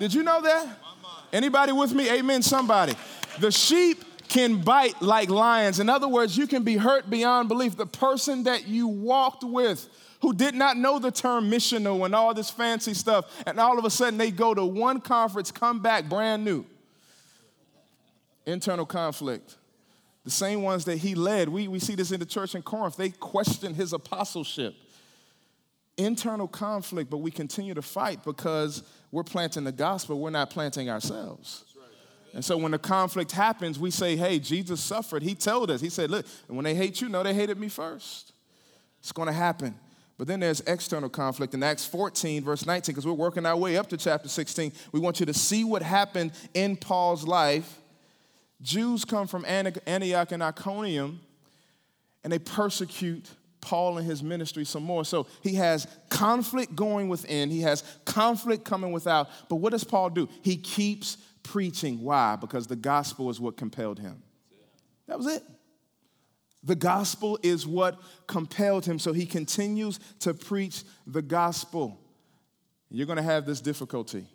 Did 0.00 0.14
you 0.14 0.22
know 0.22 0.40
that? 0.40 0.66
Anybody 1.30 1.72
with 1.72 1.92
me? 1.92 2.10
Amen, 2.10 2.40
somebody. 2.42 2.94
The 3.38 3.50
sheep 3.50 4.02
can 4.28 4.62
bite 4.62 5.00
like 5.02 5.28
lions. 5.28 5.80
In 5.80 5.88
other 5.88 6.08
words, 6.08 6.36
you 6.36 6.46
can 6.46 6.62
be 6.62 6.76
hurt 6.76 7.08
beyond 7.08 7.48
belief. 7.48 7.76
The 7.76 7.86
person 7.86 8.44
that 8.44 8.66
you 8.66 8.88
walked 8.88 9.44
with, 9.44 9.88
who 10.20 10.32
did 10.32 10.54
not 10.54 10.76
know 10.76 10.98
the 10.98 11.10
term 11.10 11.50
missional 11.50 12.04
and 12.04 12.14
all 12.14 12.32
this 12.34 12.50
fancy 12.50 12.94
stuff, 12.94 13.26
and 13.46 13.60
all 13.60 13.78
of 13.78 13.84
a 13.84 13.90
sudden 13.90 14.18
they 14.18 14.30
go 14.30 14.54
to 14.54 14.64
one 14.64 15.00
conference, 15.00 15.50
come 15.50 15.80
back 15.80 16.08
brand 16.08 16.44
new. 16.44 16.64
Internal 18.46 18.86
conflict. 18.86 19.56
The 20.24 20.30
same 20.30 20.62
ones 20.62 20.86
that 20.86 20.96
he 20.96 21.14
led, 21.14 21.48
we, 21.48 21.68
we 21.68 21.78
see 21.78 21.94
this 21.94 22.10
in 22.10 22.18
the 22.18 22.26
church 22.26 22.54
in 22.54 22.62
Corinth, 22.62 22.96
they 22.96 23.10
questioned 23.10 23.76
his 23.76 23.92
apostleship. 23.92 24.74
Internal 25.96 26.48
conflict, 26.48 27.10
but 27.10 27.18
we 27.18 27.30
continue 27.30 27.74
to 27.74 27.82
fight 27.82 28.24
because 28.24 28.82
we're 29.12 29.22
planting 29.22 29.64
the 29.64 29.72
gospel, 29.72 30.18
we're 30.18 30.30
not 30.30 30.50
planting 30.50 30.88
ourselves. 30.88 31.64
And 32.34 32.44
so 32.44 32.56
when 32.56 32.72
the 32.72 32.78
conflict 32.78 33.30
happens, 33.30 33.78
we 33.78 33.92
say, 33.92 34.16
hey, 34.16 34.40
Jesus 34.40 34.80
suffered. 34.80 35.22
He 35.22 35.36
told 35.36 35.70
us, 35.70 35.80
He 35.80 35.88
said, 35.88 36.10
look, 36.10 36.26
when 36.48 36.64
they 36.64 36.74
hate 36.74 37.00
you, 37.00 37.08
no, 37.08 37.22
they 37.22 37.32
hated 37.32 37.58
me 37.58 37.68
first. 37.68 38.32
It's 38.98 39.12
going 39.12 39.28
to 39.28 39.32
happen. 39.32 39.76
But 40.18 40.26
then 40.26 40.40
there's 40.40 40.60
external 40.62 41.08
conflict 41.08 41.54
in 41.54 41.62
Acts 41.62 41.84
14, 41.86 42.42
verse 42.42 42.66
19, 42.66 42.92
because 42.92 43.06
we're 43.06 43.12
working 43.12 43.46
our 43.46 43.56
way 43.56 43.76
up 43.76 43.88
to 43.88 43.96
chapter 43.96 44.28
16. 44.28 44.72
We 44.92 45.00
want 45.00 45.20
you 45.20 45.26
to 45.26 45.34
see 45.34 45.64
what 45.64 45.82
happened 45.82 46.32
in 46.54 46.76
Paul's 46.76 47.26
life. 47.26 47.80
Jews 48.62 49.04
come 49.04 49.26
from 49.26 49.44
Antioch 49.44 50.32
and 50.32 50.42
Iconium, 50.42 51.20
and 52.22 52.32
they 52.32 52.38
persecute 52.38 53.28
Paul 53.60 53.98
and 53.98 54.06
his 54.06 54.22
ministry 54.22 54.64
some 54.64 54.82
more. 54.82 55.04
So 55.04 55.26
he 55.42 55.54
has 55.54 55.86
conflict 56.08 56.74
going 56.74 57.08
within, 57.08 57.50
he 57.50 57.60
has 57.62 57.82
conflict 58.04 58.64
coming 58.64 58.92
without. 58.92 59.28
But 59.48 59.56
what 59.56 59.72
does 59.72 59.84
Paul 59.84 60.10
do? 60.10 60.28
He 60.42 60.56
keeps 60.56 61.16
preaching. 61.44 62.02
Why? 62.02 62.34
Because 62.34 62.66
the 62.66 62.76
gospel 62.76 63.30
is 63.30 63.38
what 63.38 63.56
compelled 63.56 64.00
him. 64.00 64.22
That 65.06 65.18
was 65.18 65.28
it. 65.28 65.42
The 66.64 66.74
gospel 66.74 67.38
is 67.42 67.66
what 67.66 68.00
compelled 68.26 68.86
him. 68.86 68.98
So 68.98 69.12
he 69.12 69.26
continues 69.26 70.00
to 70.20 70.34
preach 70.34 70.82
the 71.06 71.22
gospel. 71.22 72.00
You're 72.90 73.06
going 73.06 73.18
to 73.18 73.22
have 73.22 73.44
this 73.46 73.60
difficulty. 73.60 74.26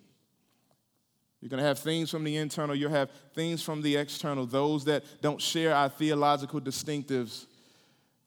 You're 1.40 1.50
going 1.50 1.62
to 1.62 1.66
have 1.66 1.78
things 1.78 2.10
from 2.10 2.22
the 2.22 2.36
internal, 2.36 2.76
you'll 2.76 2.90
have 2.90 3.10
things 3.34 3.62
from 3.62 3.80
the 3.80 3.96
external, 3.96 4.44
those 4.44 4.84
that 4.84 5.04
don't 5.22 5.40
share 5.40 5.74
our 5.74 5.88
theological 5.88 6.60
distinctives 6.60 7.46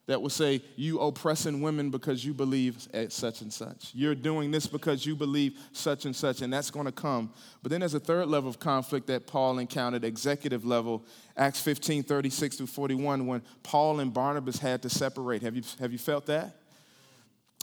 that 0.05 0.22
will 0.22 0.29
say, 0.29 0.62
You 0.75 1.00
oppressing 1.00 1.62
women 1.62 1.89
because 1.89 2.25
you 2.25 2.33
believe 2.33 2.88
at 2.93 3.12
such 3.12 3.41
and 3.41 3.51
such. 3.51 3.91
You're 3.93 4.15
doing 4.15 4.51
this 4.51 4.67
because 4.67 5.05
you 5.05 5.15
believe 5.15 5.57
such 5.72 6.05
and 6.05 6.15
such, 6.15 6.41
and 6.41 6.51
that's 6.51 6.72
going 6.72 6.86
to 6.86 6.91
come. 6.91 7.31
But 7.62 7.72
then 7.72 7.79
there's 7.79 7.93
a 7.93 8.00
third 8.00 8.27
level 8.27 8.50
of 8.50 8.60
conflict 8.60 9.07
that 9.07 9.27
Paul 9.27 9.60
encountered, 9.60 10.03
executive 10.03 10.65
level, 10.65 11.05
Acts 11.38 11.62
15 11.62 12.03
36 12.03 12.57
through 12.57 12.67
41, 12.67 13.25
when 13.27 13.41
Paul 13.63 14.00
and 14.00 14.13
Barnabas 14.13 14.57
had 14.57 14.81
to 14.81 14.89
separate. 14.89 15.41
Have 15.41 15.55
you, 15.55 15.63
have 15.79 15.91
you 15.91 15.98
felt 15.98 16.25
that? 16.25 16.57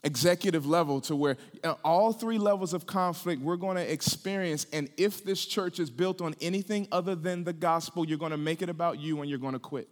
Executive 0.03 0.65
level 0.65 1.03
to 1.03 1.15
where 1.15 1.37
uh, 1.63 1.75
all 1.85 2.15
three 2.15 2.39
levels 2.39 2.73
of 2.73 2.87
conflict 2.87 3.43
we're 3.43 3.57
going 3.57 3.77
to 3.77 3.93
experience. 3.93 4.67
And 4.73 4.89
if 4.97 5.23
this 5.23 5.45
church 5.45 5.79
is 5.79 5.91
built 5.91 6.23
on 6.23 6.35
anything 6.41 6.89
other 6.91 7.15
than 7.15 7.45
the 7.45 7.53
gospel, 7.53 8.07
you're 8.07 8.17
going 8.17 8.31
to 8.31 8.39
make 8.39 8.63
it 8.63 8.71
about 8.71 8.99
you 8.99 9.21
and 9.21 9.29
you're 9.29 9.39
going 9.39 9.53
to 9.53 9.59
quit 9.59 9.91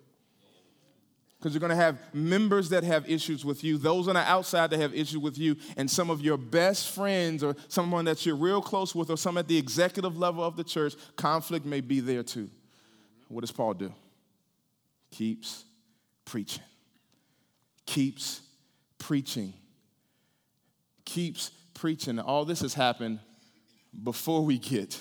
because 1.39 1.55
you're 1.55 1.61
going 1.61 1.71
to 1.71 1.77
have 1.77 1.99
members 2.13 2.69
that 2.71 2.83
have 2.83 3.09
issues 3.09 3.45
with 3.45 3.63
you, 3.63 3.79
those 3.79 4.09
on 4.09 4.15
the 4.15 4.21
outside 4.21 4.71
that 4.71 4.81
have 4.81 4.93
issues 4.93 5.19
with 5.19 5.39
you, 5.39 5.57
and 5.77 5.89
some 5.89 6.11
of 6.11 6.21
your 6.21 6.37
best 6.37 6.93
friends 6.93 7.45
or 7.45 7.55
someone 7.69 8.05
that 8.07 8.27
you're 8.27 8.35
real 8.35 8.61
close 8.61 8.95
with 8.95 9.09
or 9.09 9.17
some 9.17 9.39
at 9.39 9.47
the 9.47 9.57
executive 9.57 10.19
level 10.19 10.43
of 10.43 10.57
the 10.57 10.65
church, 10.65 10.95
conflict 11.17 11.65
may 11.65 11.81
be 11.81 12.01
there 12.01 12.25
too. 12.25 12.51
What 13.29 13.43
does 13.43 13.53
Paul 13.53 13.75
do? 13.75 13.93
Keeps 15.13 15.65
preaching. 16.25 16.65
Keeps 17.87 18.41
preaching. 18.99 19.53
Keeps 21.05 21.51
preaching. 21.75 22.19
All 22.19 22.45
this 22.45 22.61
has 22.61 22.75
happened 22.75 23.21
before 24.03 24.45
we 24.45 24.59
get 24.59 25.01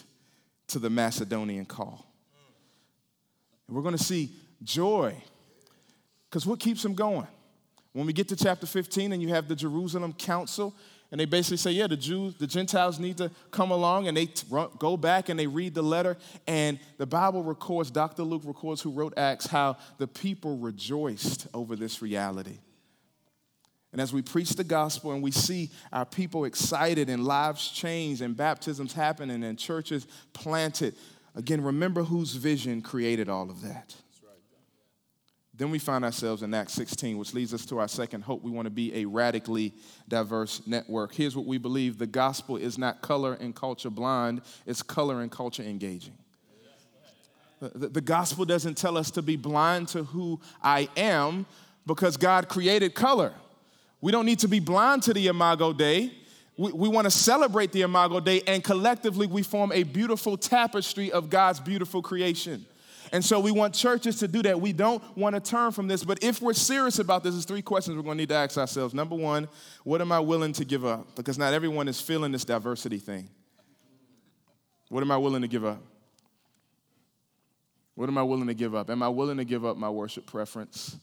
to 0.67 0.79
the 0.79 0.89
Macedonian 0.89 1.65
call. 1.65 2.05
And 3.67 3.75
we're 3.75 3.83
going 3.83 3.97
to 3.97 4.03
see 4.03 4.31
joy 4.63 5.15
because 6.37 6.45
what 6.45 6.59
keeps 6.59 6.83
them 6.83 6.93
going? 6.93 7.25
When 7.93 8.05
we 8.05 8.13
get 8.13 8.27
to 8.27 8.35
chapter 8.35 8.67
15 8.67 9.11
and 9.11 9.23
you 9.23 9.29
have 9.29 9.47
the 9.47 9.55
Jerusalem 9.55 10.13
Council, 10.13 10.75
and 11.09 11.19
they 11.19 11.25
basically 11.25 11.57
say, 11.57 11.71
yeah, 11.71 11.87
the 11.87 11.97
Jews, 11.97 12.35
the 12.35 12.45
Gentiles 12.45 12.99
need 12.99 13.17
to 13.17 13.31
come 13.49 13.71
along, 13.71 14.07
and 14.07 14.15
they 14.15 14.27
t- 14.27 14.45
go 14.77 14.97
back 14.97 15.29
and 15.29 15.39
they 15.39 15.47
read 15.47 15.73
the 15.73 15.81
letter. 15.81 16.15
And 16.45 16.77
the 16.99 17.07
Bible 17.07 17.41
records, 17.41 17.89
Dr. 17.89 18.21
Luke 18.21 18.43
records, 18.45 18.83
who 18.83 18.91
wrote 18.91 19.17
Acts, 19.17 19.47
how 19.47 19.77
the 19.97 20.05
people 20.05 20.59
rejoiced 20.59 21.47
over 21.55 21.75
this 21.75 22.03
reality. 22.03 22.59
And 23.91 23.99
as 23.99 24.13
we 24.13 24.21
preach 24.21 24.51
the 24.51 24.63
gospel 24.63 25.13
and 25.13 25.23
we 25.23 25.31
see 25.31 25.71
our 25.91 26.05
people 26.05 26.45
excited 26.45 27.09
and 27.09 27.25
lives 27.25 27.67
changed 27.67 28.21
and 28.21 28.37
baptisms 28.37 28.93
happening 28.93 29.43
and 29.43 29.57
churches 29.57 30.05
planted, 30.33 30.93
again, 31.33 31.63
remember 31.63 32.03
whose 32.03 32.35
vision 32.35 32.83
created 32.83 33.27
all 33.27 33.49
of 33.49 33.63
that. 33.63 33.95
Then 35.57 35.71
we 35.71 35.79
find 35.79 36.05
ourselves 36.05 36.43
in 36.43 36.53
Acts 36.53 36.73
16, 36.73 37.17
which 37.17 37.33
leads 37.33 37.51
us 37.51 37.65
to 37.65 37.79
our 37.79 37.87
second 37.87 38.21
hope. 38.21 38.43
We 38.43 38.51
want 38.51 38.67
to 38.67 38.71
be 38.71 38.93
a 38.93 39.05
radically 39.05 39.73
diverse 40.07 40.61
network. 40.67 41.15
Here's 41.15 41.35
what 41.35 41.47
we 41.47 41.57
believe 41.57 41.97
the 41.97 42.05
gospel 42.05 42.57
is 42.57 42.77
not 42.77 43.01
color 43.01 43.33
and 43.33 43.55
culture 43.55 43.89
blind, 43.89 44.41
it's 44.67 44.83
color 44.83 45.21
and 45.21 45.31
culture 45.31 45.63
engaging. 45.63 46.13
The, 47.59 47.89
the, 47.89 48.01
gospel 48.01 48.45
doesn't 48.45 48.77
tell 48.77 48.97
us 48.97 49.09
to 49.11 49.23
be 49.23 49.35
blind 49.35 49.87
to 49.89 50.03
who 50.03 50.39
I 50.61 50.89
am 50.95 51.47
because 51.87 52.15
God 52.15 52.49
created 52.49 52.93
color. 52.93 53.33
We 53.99 54.11
don't 54.11 54.27
need 54.27 54.37
to 54.39 54.47
be 54.47 54.59
blind 54.59 55.01
to 55.03 55.13
the 55.13 55.25
Imago 55.25 55.73
Dei. 55.73 56.11
We, 56.55 56.71
we 56.71 56.87
want 56.87 57.05
to 57.05 57.11
celebrate 57.11 57.71
the 57.71 57.81
Imago 57.81 58.19
Dei, 58.19 58.43
and 58.45 58.63
collectively 58.63 59.25
we 59.25 59.41
form 59.41 59.71
a 59.71 59.81
beautiful 59.81 60.37
tapestry 60.37 61.11
of 61.11 61.31
God's 61.31 61.59
beautiful 61.59 62.03
creation. 62.03 62.63
And 63.11 63.23
so 63.23 63.39
we 63.39 63.51
want 63.51 63.73
churches 63.73 64.17
to 64.19 64.27
do 64.27 64.41
that. 64.43 64.59
We 64.59 64.73
don't 64.73 65.01
want 65.17 65.35
to 65.35 65.41
turn 65.41 65.71
from 65.71 65.87
this. 65.87 66.03
But 66.03 66.23
if 66.23 66.41
we're 66.41 66.53
serious 66.53 66.99
about 66.99 67.23
this, 67.23 67.33
there's 67.33 67.45
three 67.45 67.61
questions 67.61 67.95
we're 67.95 68.03
going 68.03 68.17
to 68.17 68.21
need 68.21 68.29
to 68.29 68.35
ask 68.35 68.57
ourselves. 68.57 68.93
Number 68.93 69.15
one, 69.15 69.47
what 69.83 70.01
am 70.01 70.11
I 70.11 70.19
willing 70.19 70.53
to 70.53 70.65
give 70.65 70.85
up? 70.85 71.15
Because 71.15 71.37
not 71.37 71.53
everyone 71.53 71.87
is 71.87 72.01
feeling 72.01 72.31
this 72.31 72.45
diversity 72.45 72.97
thing. 72.97 73.29
What 74.89 75.01
am 75.01 75.11
I 75.11 75.17
willing 75.17 75.41
to 75.41 75.47
give 75.47 75.65
up? 75.65 75.81
What 77.95 78.09
am 78.09 78.17
I 78.17 78.23
willing 78.23 78.47
to 78.47 78.53
give 78.53 78.75
up? 78.75 78.89
Am 78.89 79.01
I 79.01 79.09
willing 79.09 79.37
to 79.37 79.45
give 79.45 79.65
up 79.65 79.75
my 79.75 79.89
worship 79.89 80.25
preference? 80.25 80.97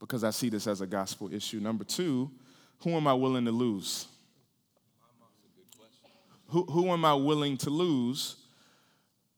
Because 0.00 0.24
I 0.24 0.30
see 0.30 0.48
this 0.48 0.66
as 0.66 0.80
a 0.80 0.86
gospel 0.86 1.32
issue. 1.32 1.60
Number 1.60 1.84
two, 1.84 2.30
who 2.82 2.90
am 2.90 3.06
I 3.06 3.14
willing 3.14 3.44
to 3.44 3.52
lose? 3.52 4.06
Who, 6.48 6.64
who 6.64 6.90
am 6.90 7.04
I 7.04 7.14
willing 7.14 7.56
to 7.58 7.70
lose 7.70 8.36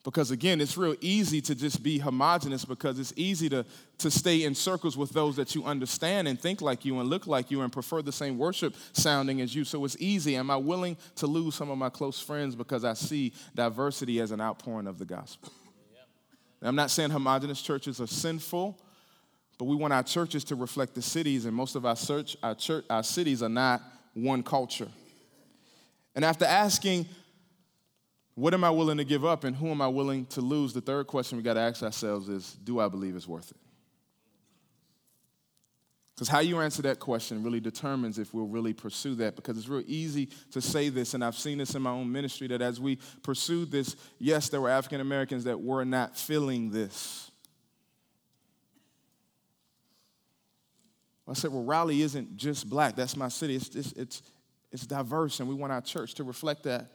because 0.03 0.31
again, 0.31 0.61
it's 0.61 0.79
real 0.79 0.95
easy 1.01 1.41
to 1.43 1.55
just 1.55 1.83
be 1.83 1.99
homogenous 1.99 2.65
because 2.65 2.99
it's 2.99 3.13
easy 3.17 3.49
to, 3.51 3.67
to 3.99 4.11
stay 4.11 4.45
in 4.45 4.55
circles 4.55 4.97
with 4.97 5.11
those 5.11 5.37
that 5.37 5.55
you 5.55 5.65
understand 5.65 6.27
and 6.27 6.41
think 6.41 6.63
like 6.63 6.85
you 6.85 6.99
and 7.01 7.11
look 7.11 7.27
like 7.27 7.51
you 7.51 7.61
and 7.61 7.73
prefer 7.73 8.01
the 8.01 8.13
same 8.13 8.39
worship 8.39 8.75
sounding 8.93 9.43
as 9.43 9.55
you. 9.55 9.65
So 9.65 9.85
it's 9.85 9.97
easy. 9.99 10.37
Am 10.37 10.51
I 10.51 10.57
willing 10.57 10.97
to 11.17 11.27
lose 11.27 11.55
some 11.55 11.71
of 11.71 11.77
my 11.77 11.91
close 11.91 12.19
friends 12.19 12.55
because 12.55 12.85
I 12.85 12.95
see 12.95 13.35
diversity 13.55 14.21
as 14.21 14.31
an 14.31 14.41
outpouring 14.41 14.87
of 14.87 14.99
the 14.99 15.05
gospel? 15.05 15.53
I'm 16.63 16.77
not 16.77 16.91
saying 16.91 17.11
homogenous 17.11 17.63
churches 17.63 18.01
are 18.01 18.07
sinful, 18.07 18.79
but 19.59 19.65
we 19.65 19.77
want 19.77 19.93
our 19.93 20.03
churches 20.03 20.45
to 20.45 20.55
reflect 20.57 20.95
the 20.95 21.03
cities, 21.03 21.47
and 21.47 21.55
most 21.55 21.75
of 21.75 21.87
our, 21.87 21.97
our, 22.43 22.55
church, 22.55 22.85
our 22.91 23.03
cities 23.03 23.43
are 23.43 23.49
not 23.49 23.83
one 24.15 24.43
culture. 24.43 24.89
And 26.15 26.25
after 26.25 26.45
asking 26.45 27.07
what 28.41 28.55
am 28.55 28.65
I 28.65 28.71
willing 28.71 28.97
to 28.97 29.05
give 29.05 29.25
up 29.25 29.45
and 29.45 29.55
who 29.55 29.69
am 29.69 29.83
I 29.83 29.89
willing 29.89 30.25
to 30.27 30.41
lose? 30.41 30.73
The 30.73 30.81
third 30.81 31.07
question 31.07 31.37
we 31.37 31.45
got 31.45 31.55
to 31.55 31.61
ask 31.61 31.83
ourselves 31.83 32.29
is 32.31 32.55
do 32.65 32.81
I 32.81 32.89
believe 32.89 33.15
it's 33.15 33.29
worth 33.29 33.51
it? 33.51 33.57
Because 36.15 36.29
how 36.29 36.41
you 36.41 36.59
answer 36.61 36.83
that 36.83 37.01
question 37.01 37.43
really 37.43 37.61
determines 37.61 38.19
if 38.19 38.33
we'll 38.33 38.47
really 38.47 38.73
pursue 38.73 39.15
that. 39.17 39.37
Because 39.37 39.59
it's 39.59 39.69
real 39.69 39.85
easy 39.87 40.29
to 40.53 40.61
say 40.61 40.89
this, 40.89 41.15
and 41.15 41.23
I've 41.25 41.35
seen 41.37 41.59
this 41.59 41.75
in 41.75 41.83
my 41.83 41.91
own 41.91 42.11
ministry 42.11 42.47
that 42.49 42.63
as 42.63 42.81
we 42.81 42.99
pursued 43.23 43.71
this, 43.71 43.97
yes, 44.19 44.49
there 44.49 44.61
were 44.61 44.71
African 44.71 45.01
Americans 45.01 45.45
that 45.45 45.61
were 45.61 45.85
not 45.85 46.17
feeling 46.17 46.71
this. 46.71 47.31
I 51.29 51.35
said, 51.35 51.53
well, 51.53 51.63
Raleigh 51.63 52.03
isn't 52.03 52.37
just 52.37 52.69
black. 52.69 52.97
That's 52.97 53.17
my 53.17 53.29
city. 53.29 53.55
It's, 53.55 53.75
it's, 53.75 53.93
it's, 53.93 54.23
it's 54.73 54.87
diverse, 54.87 55.41
and 55.41 55.49
we 55.49 55.55
want 55.55 55.73
our 55.73 55.81
church 55.81 56.15
to 56.15 56.25
reflect 56.25 56.65
that. 56.65 56.91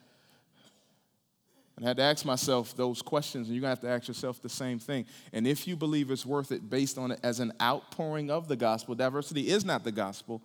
And 1.76 1.86
I 1.86 1.90
had 1.90 1.98
to 1.98 2.04
ask 2.04 2.26
myself 2.26 2.76
those 2.76 3.02
questions, 3.02 3.48
and 3.48 3.56
you're 3.56 3.62
going 3.62 3.76
to 3.76 3.82
have 3.82 3.90
to 3.90 3.90
ask 3.90 4.08
yourself 4.08 4.42
the 4.42 4.50
same 4.50 4.80
thing. 4.80 5.06
And 5.34 5.46
if 5.46 5.68
you 5.68 5.76
believe 5.76 6.10
it's 6.10 6.26
worth 6.26 6.52
it 6.52 6.70
based 6.70 6.98
on 6.98 7.12
it 7.12 7.20
as 7.22 7.40
an 7.40 7.52
outpouring 7.62 8.32
of 8.32 8.48
the 8.48 8.56
gospel, 8.56 8.96
diversity 8.96 9.50
is 9.50 9.66
not 9.66 9.84
the 9.84 9.92
gospel, 9.92 10.42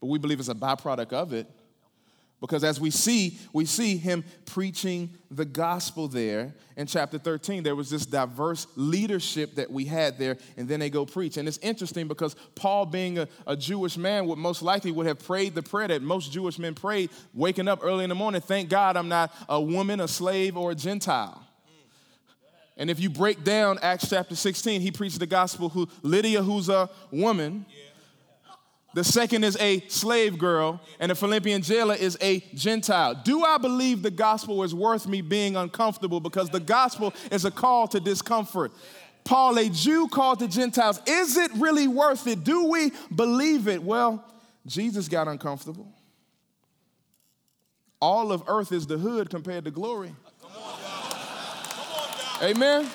but 0.00 0.06
we 0.06 0.18
believe 0.18 0.40
it's 0.40 0.48
a 0.48 0.54
byproduct 0.54 1.12
of 1.12 1.32
it, 1.34 1.46
because 2.42 2.64
as 2.64 2.80
we 2.80 2.90
see, 2.90 3.38
we 3.52 3.64
see 3.64 3.96
him 3.96 4.24
preaching 4.46 5.10
the 5.30 5.44
gospel 5.44 6.08
there 6.08 6.52
in 6.76 6.88
chapter 6.88 7.16
13. 7.16 7.62
There 7.62 7.76
was 7.76 7.88
this 7.88 8.04
diverse 8.04 8.66
leadership 8.74 9.54
that 9.54 9.70
we 9.70 9.84
had 9.84 10.18
there, 10.18 10.36
and 10.56 10.68
then 10.68 10.80
they 10.80 10.90
go 10.90 11.06
preach. 11.06 11.36
And 11.36 11.46
it's 11.46 11.58
interesting 11.58 12.08
because 12.08 12.34
Paul, 12.56 12.84
being 12.84 13.20
a, 13.20 13.28
a, 13.46 13.56
Jewish 13.56 13.96
man, 13.96 14.26
would 14.26 14.38
most 14.38 14.60
likely 14.60 14.90
would 14.90 15.06
have 15.06 15.24
prayed 15.24 15.54
the 15.54 15.62
prayer 15.62 15.86
that 15.86 16.02
most 16.02 16.32
Jewish 16.32 16.58
men 16.58 16.74
prayed, 16.74 17.10
waking 17.32 17.68
up 17.68 17.78
early 17.80 18.02
in 18.02 18.08
the 18.08 18.16
morning, 18.16 18.40
thank 18.40 18.68
God 18.68 18.96
I'm 18.96 19.08
not 19.08 19.32
a 19.48 19.60
woman, 19.60 20.00
a 20.00 20.08
slave, 20.08 20.56
or 20.56 20.72
a 20.72 20.74
Gentile. 20.74 21.46
And 22.76 22.90
if 22.90 22.98
you 22.98 23.08
break 23.08 23.44
down 23.44 23.78
Acts 23.82 24.10
chapter 24.10 24.34
16, 24.34 24.80
he 24.80 24.90
preached 24.90 25.20
the 25.20 25.26
gospel 25.26 25.68
who 25.68 25.88
Lydia, 26.02 26.42
who's 26.42 26.68
a 26.68 26.90
woman. 27.12 27.66
Yeah 27.70 27.91
the 28.94 29.04
second 29.04 29.44
is 29.44 29.56
a 29.58 29.80
slave 29.88 30.38
girl, 30.38 30.80
and 31.00 31.10
the 31.10 31.14
Philippian 31.14 31.62
jailer 31.62 31.94
is 31.94 32.18
a 32.20 32.40
Gentile. 32.54 33.14
Do 33.14 33.42
I 33.42 33.58
believe 33.58 34.02
the 34.02 34.10
gospel 34.10 34.62
is 34.62 34.74
worth 34.74 35.06
me 35.06 35.22
being 35.22 35.56
uncomfortable? 35.56 36.20
Because 36.20 36.50
the 36.50 36.60
gospel 36.60 37.14
is 37.30 37.44
a 37.44 37.50
call 37.50 37.88
to 37.88 38.00
discomfort. 38.00 38.72
Paul, 39.24 39.58
a 39.58 39.68
Jew 39.68 40.08
called 40.08 40.40
to 40.40 40.48
Gentiles, 40.48 41.00
is 41.06 41.36
it 41.36 41.50
really 41.54 41.88
worth 41.88 42.26
it? 42.26 42.44
Do 42.44 42.66
we 42.66 42.92
believe 43.14 43.68
it? 43.68 43.82
Well, 43.82 44.24
Jesus 44.66 45.08
got 45.08 45.28
uncomfortable. 45.28 45.90
All 48.00 48.32
of 48.32 48.42
earth 48.48 48.72
is 48.72 48.86
the 48.86 48.98
hood 48.98 49.30
compared 49.30 49.64
to 49.64 49.70
glory. 49.70 50.14
Amen. 52.42 52.90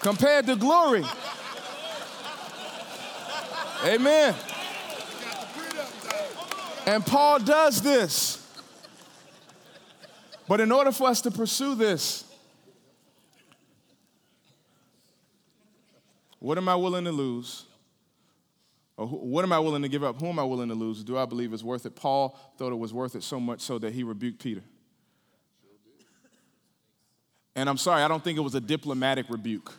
Compared 0.00 0.46
to 0.46 0.56
glory. 0.56 1.04
Amen. 3.84 4.34
And 6.86 7.04
Paul 7.04 7.40
does 7.40 7.82
this. 7.82 8.38
But 10.48 10.60
in 10.60 10.70
order 10.70 10.92
for 10.92 11.08
us 11.08 11.20
to 11.22 11.30
pursue 11.30 11.74
this, 11.74 12.24
what 16.38 16.58
am 16.58 16.68
I 16.68 16.76
willing 16.76 17.04
to 17.04 17.12
lose? 17.12 17.64
Or 18.96 19.06
what 19.06 19.44
am 19.44 19.52
I 19.52 19.58
willing 19.58 19.82
to 19.82 19.88
give 19.88 20.04
up? 20.04 20.20
Who 20.20 20.28
am 20.28 20.38
I 20.38 20.44
willing 20.44 20.68
to 20.68 20.74
lose? 20.74 21.02
Do 21.02 21.16
I 21.16 21.24
believe 21.24 21.52
it's 21.52 21.62
worth 21.62 21.86
it? 21.86 21.96
Paul 21.96 22.38
thought 22.58 22.72
it 22.72 22.78
was 22.78 22.92
worth 22.92 23.14
it 23.14 23.22
so 23.22 23.40
much 23.40 23.60
so 23.60 23.78
that 23.78 23.92
he 23.92 24.02
rebuked 24.02 24.42
Peter. 24.42 24.62
And 27.54 27.68
I'm 27.68 27.78
sorry, 27.78 28.02
I 28.02 28.08
don't 28.08 28.22
think 28.22 28.38
it 28.38 28.42
was 28.42 28.54
a 28.54 28.60
diplomatic 28.60 29.26
rebuke 29.28 29.72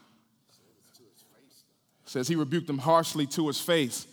says 2.14 2.28
he 2.28 2.36
rebuked 2.36 2.70
him 2.70 2.78
harshly 2.78 3.26
to 3.26 3.48
his 3.48 3.60
face. 3.60 4.06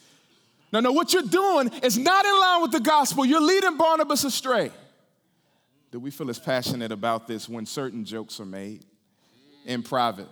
No, 0.73 0.81
no, 0.81 0.91
what 0.91 1.13
you're 1.13 1.23
doing 1.23 1.69
is 1.83 1.99
not 1.99 2.25
in 2.25 2.41
line 2.41 2.63
with 2.63 2.73
the 2.73 2.81
gospel. 2.81 3.27
You're 3.27 3.43
leading 3.43 3.77
Barnabas 3.77 4.25
astray. 4.25 4.71
Do 5.91 6.01
we 6.01 6.11
feel 6.11 6.31
as 6.31 6.39
passionate 6.39 6.93
about 6.93 7.27
this 7.27 7.47
when 7.47 7.67
certain 7.67 8.07
jokes 8.07 8.41
are 8.41 8.47
made 8.47 8.87
in 9.67 9.83
private? 9.83 10.29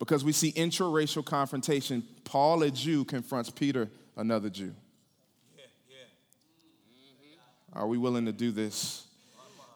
Because 0.00 0.24
we 0.24 0.32
see 0.32 0.50
intraracial 0.52 1.24
confrontation. 1.24 2.02
Paul, 2.24 2.64
a 2.64 2.72
Jew, 2.72 3.04
confronts 3.04 3.50
Peter, 3.50 3.88
another 4.16 4.50
Jew. 4.50 4.74
Are 7.72 7.86
we 7.86 7.98
willing 7.98 8.26
to 8.26 8.32
do 8.32 8.50
this? 8.50 9.06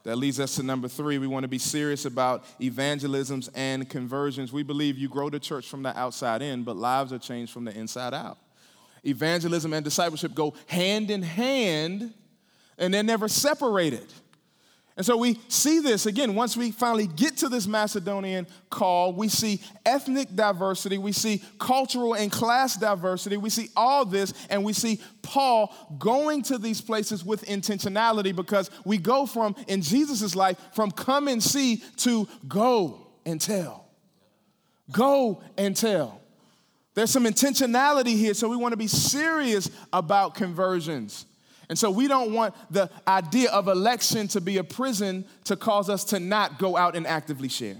That 0.04 0.16
leads 0.16 0.40
us 0.40 0.56
to 0.56 0.62
number 0.62 0.88
three. 0.88 1.18
We 1.18 1.26
want 1.26 1.44
to 1.44 1.48
be 1.48 1.58
serious 1.58 2.04
about 2.04 2.44
evangelisms 2.60 3.50
and 3.54 3.88
conversions. 3.88 4.52
We 4.52 4.62
believe 4.62 4.96
you 4.96 5.08
grow 5.08 5.28
the 5.28 5.40
church 5.40 5.68
from 5.68 5.82
the 5.82 5.96
outside 5.98 6.40
in, 6.40 6.62
but 6.62 6.76
lives 6.76 7.12
are 7.12 7.18
changed 7.18 7.52
from 7.52 7.64
the 7.64 7.76
inside 7.76 8.14
out. 8.14 8.38
Evangelism 9.04 9.72
and 9.72 9.84
discipleship 9.84 10.34
go 10.34 10.54
hand 10.66 11.10
in 11.10 11.22
hand, 11.22 12.14
and 12.78 12.92
they're 12.94 13.02
never 13.02 13.28
separated. 13.28 14.06
And 14.98 15.06
so 15.06 15.16
we 15.16 15.38
see 15.46 15.78
this 15.78 16.06
again, 16.06 16.34
once 16.34 16.56
we 16.56 16.72
finally 16.72 17.06
get 17.06 17.36
to 17.36 17.48
this 17.48 17.68
Macedonian 17.68 18.48
call, 18.68 19.12
we 19.12 19.28
see 19.28 19.60
ethnic 19.86 20.34
diversity, 20.34 20.98
we 20.98 21.12
see 21.12 21.40
cultural 21.60 22.14
and 22.14 22.32
class 22.32 22.76
diversity, 22.76 23.36
we 23.36 23.48
see 23.48 23.68
all 23.76 24.04
this, 24.04 24.34
and 24.50 24.64
we 24.64 24.72
see 24.72 25.00
Paul 25.22 25.72
going 26.00 26.42
to 26.42 26.58
these 26.58 26.80
places 26.80 27.24
with 27.24 27.44
intentionality 27.44 28.34
because 28.34 28.72
we 28.84 28.98
go 28.98 29.24
from, 29.24 29.54
in 29.68 29.82
Jesus' 29.82 30.34
life, 30.34 30.58
from 30.72 30.90
come 30.90 31.28
and 31.28 31.40
see 31.40 31.76
to 31.98 32.26
go 32.48 33.06
and 33.24 33.40
tell. 33.40 33.86
Go 34.90 35.44
and 35.56 35.76
tell. 35.76 36.20
There's 36.94 37.10
some 37.12 37.24
intentionality 37.24 38.16
here, 38.16 38.34
so 38.34 38.48
we 38.48 38.56
want 38.56 38.72
to 38.72 38.76
be 38.76 38.88
serious 38.88 39.70
about 39.92 40.34
conversions. 40.34 41.24
And 41.68 41.78
so 41.78 41.90
we 41.90 42.08
don't 42.08 42.32
want 42.32 42.54
the 42.70 42.90
idea 43.06 43.50
of 43.50 43.68
election 43.68 44.28
to 44.28 44.40
be 44.40 44.56
a 44.56 44.64
prison 44.64 45.26
to 45.44 45.56
cause 45.56 45.90
us 45.90 46.04
to 46.04 46.20
not 46.20 46.58
go 46.58 46.76
out 46.76 46.96
and 46.96 47.06
actively 47.06 47.48
share. 47.48 47.76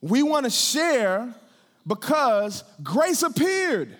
We 0.00 0.22
want 0.22 0.44
to 0.44 0.50
share 0.50 1.34
because 1.86 2.62
grace 2.82 3.22
appeared. 3.22 3.96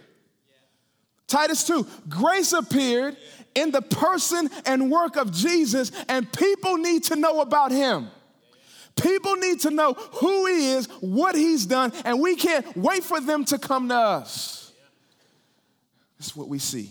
Titus 1.27 1.67
2 1.67 1.87
grace 2.09 2.53
appeared 2.53 3.17
in 3.55 3.71
the 3.71 3.83
person 3.83 4.49
and 4.65 4.91
work 4.91 5.17
of 5.17 5.33
Jesus, 5.33 5.91
and 6.09 6.31
people 6.33 6.77
need 6.77 7.05
to 7.05 7.17
know 7.17 7.41
about 7.41 7.73
him. 7.73 8.09
People 9.01 9.37
need 9.37 9.61
to 9.61 9.71
know 9.71 9.95
who 9.95 10.47
he 10.47 10.73
is, 10.73 10.87
what 11.01 11.35
he's 11.35 11.67
done, 11.67 11.93
and 12.05 12.21
we 12.21 12.37
can't 12.37 12.77
wait 12.77 13.03
for 13.03 13.21
them 13.21 13.45
to 13.47 13.59
come 13.59 13.89
to 13.89 13.95
us. 13.95 14.73
That's 16.19 16.37
what 16.37 16.49
we 16.49 16.59
see. 16.59 16.91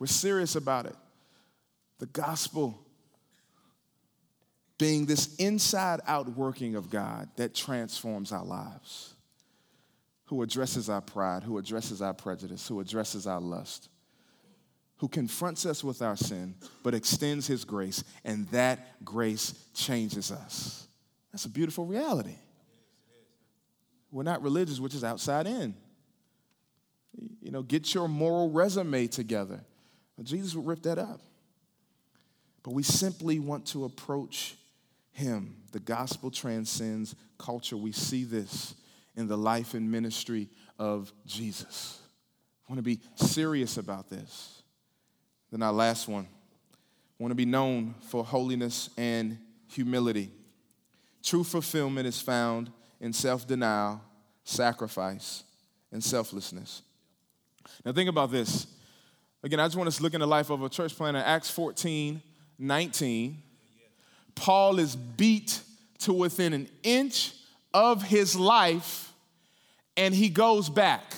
We're 0.00 0.06
serious 0.06 0.56
about 0.56 0.86
it. 0.86 0.96
The 1.98 2.06
gospel 2.06 2.80
being 4.78 5.04
this 5.04 5.36
inside 5.36 6.00
out 6.06 6.26
working 6.30 6.74
of 6.74 6.88
God 6.88 7.28
that 7.36 7.54
transforms 7.54 8.32
our 8.32 8.44
lives, 8.44 9.14
who 10.24 10.42
addresses 10.42 10.88
our 10.88 11.02
pride, 11.02 11.42
who 11.42 11.58
addresses 11.58 12.00
our 12.00 12.14
prejudice, 12.14 12.66
who 12.66 12.80
addresses 12.80 13.26
our 13.26 13.42
lust, 13.42 13.90
who 14.96 15.06
confronts 15.06 15.66
us 15.66 15.84
with 15.84 16.00
our 16.00 16.16
sin, 16.16 16.54
but 16.82 16.94
extends 16.94 17.46
his 17.46 17.66
grace, 17.66 18.02
and 18.24 18.48
that 18.48 19.04
grace 19.04 19.52
changes 19.74 20.32
us. 20.32 20.88
That's 21.30 21.44
a 21.44 21.50
beautiful 21.50 21.84
reality. 21.84 22.36
We're 24.10 24.22
not 24.22 24.42
religious, 24.42 24.80
which 24.80 24.94
is 24.94 25.04
outside 25.04 25.46
in. 25.46 25.74
You 27.42 27.50
know, 27.50 27.62
get 27.62 27.92
your 27.92 28.08
moral 28.08 28.50
resume 28.50 29.06
together. 29.06 29.60
Jesus 30.24 30.54
would 30.54 30.66
rip 30.66 30.82
that 30.82 30.98
up. 30.98 31.20
But 32.62 32.72
we 32.72 32.82
simply 32.82 33.38
want 33.38 33.66
to 33.68 33.84
approach 33.84 34.56
him. 35.12 35.56
The 35.72 35.80
gospel 35.80 36.30
transcends 36.30 37.14
culture. 37.38 37.76
We 37.76 37.92
see 37.92 38.24
this 38.24 38.74
in 39.16 39.26
the 39.26 39.36
life 39.36 39.74
and 39.74 39.90
ministry 39.90 40.48
of 40.78 41.12
Jesus. 41.26 42.00
I 42.68 42.72
want 42.72 42.78
to 42.78 42.82
be 42.82 43.00
serious 43.16 43.76
about 43.76 44.10
this. 44.10 44.62
Then 45.50 45.62
our 45.62 45.72
last 45.72 46.06
one. 46.08 46.26
I 46.26 47.22
want 47.22 47.32
to 47.32 47.36
be 47.36 47.44
known 47.44 47.94
for 48.08 48.24
holiness 48.24 48.90
and 48.96 49.38
humility. 49.68 50.30
True 51.22 51.44
fulfillment 51.44 52.06
is 52.06 52.20
found 52.20 52.70
in 53.00 53.12
self 53.12 53.46
denial, 53.46 54.00
sacrifice, 54.44 55.44
and 55.92 56.02
selflessness. 56.02 56.82
Now, 57.84 57.92
think 57.92 58.08
about 58.08 58.30
this. 58.30 58.66
Again, 59.42 59.60
I 59.60 59.66
just 59.66 59.76
want 59.76 59.88
us 59.88 59.96
to 59.96 60.02
look 60.02 60.14
in 60.14 60.20
the 60.20 60.26
life 60.26 60.50
of 60.50 60.62
a 60.62 60.68
church 60.68 60.94
planter. 60.96 61.22
Acts 61.24 61.50
14, 61.50 62.22
19. 62.58 63.42
Paul 64.34 64.78
is 64.78 64.96
beat 64.96 65.60
to 66.00 66.12
within 66.12 66.52
an 66.52 66.68
inch 66.82 67.32
of 67.72 68.02
his 68.02 68.36
life 68.36 69.12
and 69.96 70.14
he 70.14 70.28
goes 70.28 70.68
back. 70.68 71.14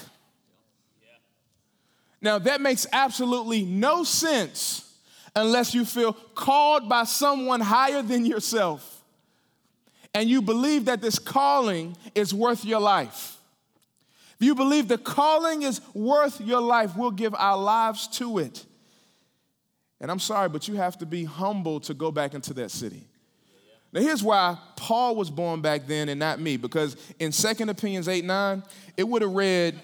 Now, 2.20 2.38
that 2.38 2.61
makes 2.61 2.87
absolutely 2.92 3.64
no 3.64 4.04
sense 4.04 4.88
unless 5.35 5.74
you 5.74 5.85
feel 5.85 6.12
called 6.12 6.88
by 6.88 7.04
someone 7.04 7.61
higher 7.61 8.02
than 8.02 8.24
yourself 8.24 9.02
and 10.14 10.28
you 10.28 10.42
believe 10.42 10.85
that 10.85 11.00
this 11.00 11.18
calling 11.18 11.96
is 12.14 12.35
worth 12.35 12.64
your 12.64 12.80
life. 12.80 13.38
If 14.42 14.46
you 14.46 14.57
believe 14.57 14.88
the 14.88 14.98
calling 14.98 15.62
is 15.62 15.81
worth 15.94 16.40
your 16.40 16.61
life, 16.61 16.96
we'll 16.96 17.12
give 17.12 17.33
our 17.33 17.57
lives 17.57 18.09
to 18.18 18.38
it. 18.38 18.66
And 20.00 20.11
I'm 20.11 20.18
sorry, 20.18 20.48
but 20.48 20.66
you 20.66 20.74
have 20.74 20.98
to 20.98 21.07
be 21.07 21.22
humble 21.22 21.78
to 21.78 21.94
go 21.94 22.11
back 22.11 22.35
into 22.35 22.52
that 22.55 22.72
city. 22.72 23.07
Now, 23.92 24.00
here's 24.00 24.20
why 24.20 24.59
Paul 24.74 25.14
was 25.14 25.31
born 25.31 25.61
back 25.61 25.87
then 25.87 26.09
and 26.09 26.18
not 26.18 26.40
me, 26.40 26.57
because 26.57 26.96
in 27.20 27.31
Second 27.31 27.68
Opinions 27.68 28.09
8 28.09 28.24
9, 28.24 28.64
it 28.96 29.07
would 29.07 29.22
have 29.22 29.31
read, 29.31 29.81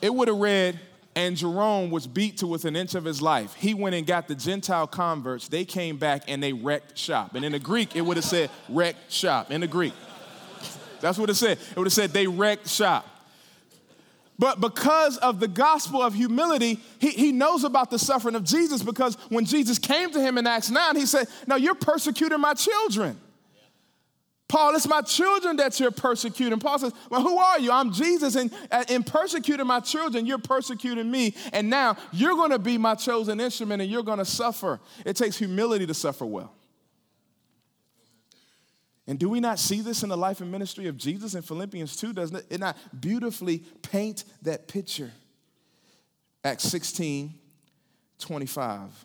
it 0.00 0.14
would 0.14 0.28
have 0.28 0.38
read, 0.38 0.80
and 1.14 1.36
Jerome 1.36 1.90
was 1.90 2.06
beat 2.06 2.38
to 2.38 2.46
within 2.46 2.76
an 2.76 2.80
inch 2.80 2.94
of 2.94 3.04
his 3.04 3.20
life. 3.20 3.52
He 3.52 3.74
went 3.74 3.94
and 3.94 4.06
got 4.06 4.26
the 4.26 4.34
Gentile 4.34 4.86
converts. 4.86 5.48
They 5.48 5.66
came 5.66 5.98
back 5.98 6.22
and 6.28 6.42
they 6.42 6.54
wrecked 6.54 6.96
shop. 6.96 7.34
And 7.34 7.44
in 7.44 7.52
the 7.52 7.58
Greek, 7.58 7.94
it 7.94 8.00
would 8.00 8.16
have 8.16 8.24
said 8.24 8.48
wrecked 8.70 9.12
shop. 9.12 9.50
In 9.50 9.60
the 9.60 9.66
Greek. 9.66 9.92
That's 11.02 11.18
what 11.18 11.28
it 11.28 11.34
said. 11.34 11.58
It 11.58 11.76
would 11.76 11.88
have 11.88 11.92
said 11.92 12.12
they 12.14 12.26
wrecked 12.26 12.70
shop. 12.70 13.12
But 14.38 14.60
because 14.60 15.16
of 15.18 15.40
the 15.40 15.48
gospel 15.48 16.02
of 16.02 16.14
humility, 16.14 16.78
he, 16.98 17.10
he 17.10 17.32
knows 17.32 17.64
about 17.64 17.90
the 17.90 17.98
suffering 17.98 18.34
of 18.34 18.44
Jesus 18.44 18.82
because 18.82 19.16
when 19.30 19.46
Jesus 19.46 19.78
came 19.78 20.10
to 20.10 20.20
him 20.20 20.36
in 20.36 20.46
Acts 20.46 20.70
9, 20.70 20.96
he 20.96 21.06
said, 21.06 21.26
Now 21.46 21.56
you're 21.56 21.74
persecuting 21.74 22.40
my 22.40 22.54
children. 22.54 23.18
Paul, 24.48 24.76
it's 24.76 24.86
my 24.86 25.00
children 25.00 25.56
that 25.56 25.80
you're 25.80 25.90
persecuting. 25.90 26.60
Paul 26.60 26.78
says, 26.78 26.92
Well, 27.10 27.22
who 27.22 27.38
are 27.38 27.58
you? 27.58 27.72
I'm 27.72 27.92
Jesus, 27.92 28.36
and 28.36 28.52
in 28.88 29.02
persecuting 29.02 29.66
my 29.66 29.80
children, 29.80 30.26
you're 30.26 30.38
persecuting 30.38 31.10
me. 31.10 31.34
And 31.52 31.70
now 31.70 31.96
you're 32.12 32.34
going 32.34 32.50
to 32.50 32.58
be 32.58 32.78
my 32.78 32.94
chosen 32.94 33.40
instrument 33.40 33.82
and 33.82 33.90
you're 33.90 34.04
going 34.04 34.18
to 34.18 34.24
suffer. 34.24 34.80
It 35.04 35.16
takes 35.16 35.36
humility 35.36 35.86
to 35.86 35.94
suffer 35.94 36.26
well. 36.26 36.52
And 39.06 39.18
do 39.18 39.28
we 39.28 39.38
not 39.38 39.58
see 39.58 39.80
this 39.80 40.02
in 40.02 40.08
the 40.08 40.16
life 40.16 40.40
and 40.40 40.50
ministry 40.50 40.88
of 40.88 40.96
Jesus 40.96 41.34
in 41.34 41.42
Philippians 41.42 41.96
2? 41.96 42.12
Doesn't 42.12 42.44
it 42.50 42.58
not 42.58 42.76
beautifully 42.98 43.58
paint 43.82 44.24
that 44.42 44.66
picture? 44.66 45.12
Acts 46.42 46.64
16, 46.64 47.34
25. 48.18 49.04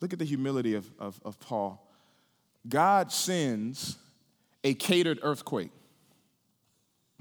Look 0.00 0.12
at 0.12 0.18
the 0.18 0.24
humility 0.24 0.74
of, 0.74 0.90
of, 0.98 1.20
of 1.24 1.38
Paul. 1.40 1.86
God 2.68 3.12
sends 3.12 3.96
a 4.64 4.74
catered 4.74 5.18
earthquake. 5.22 5.70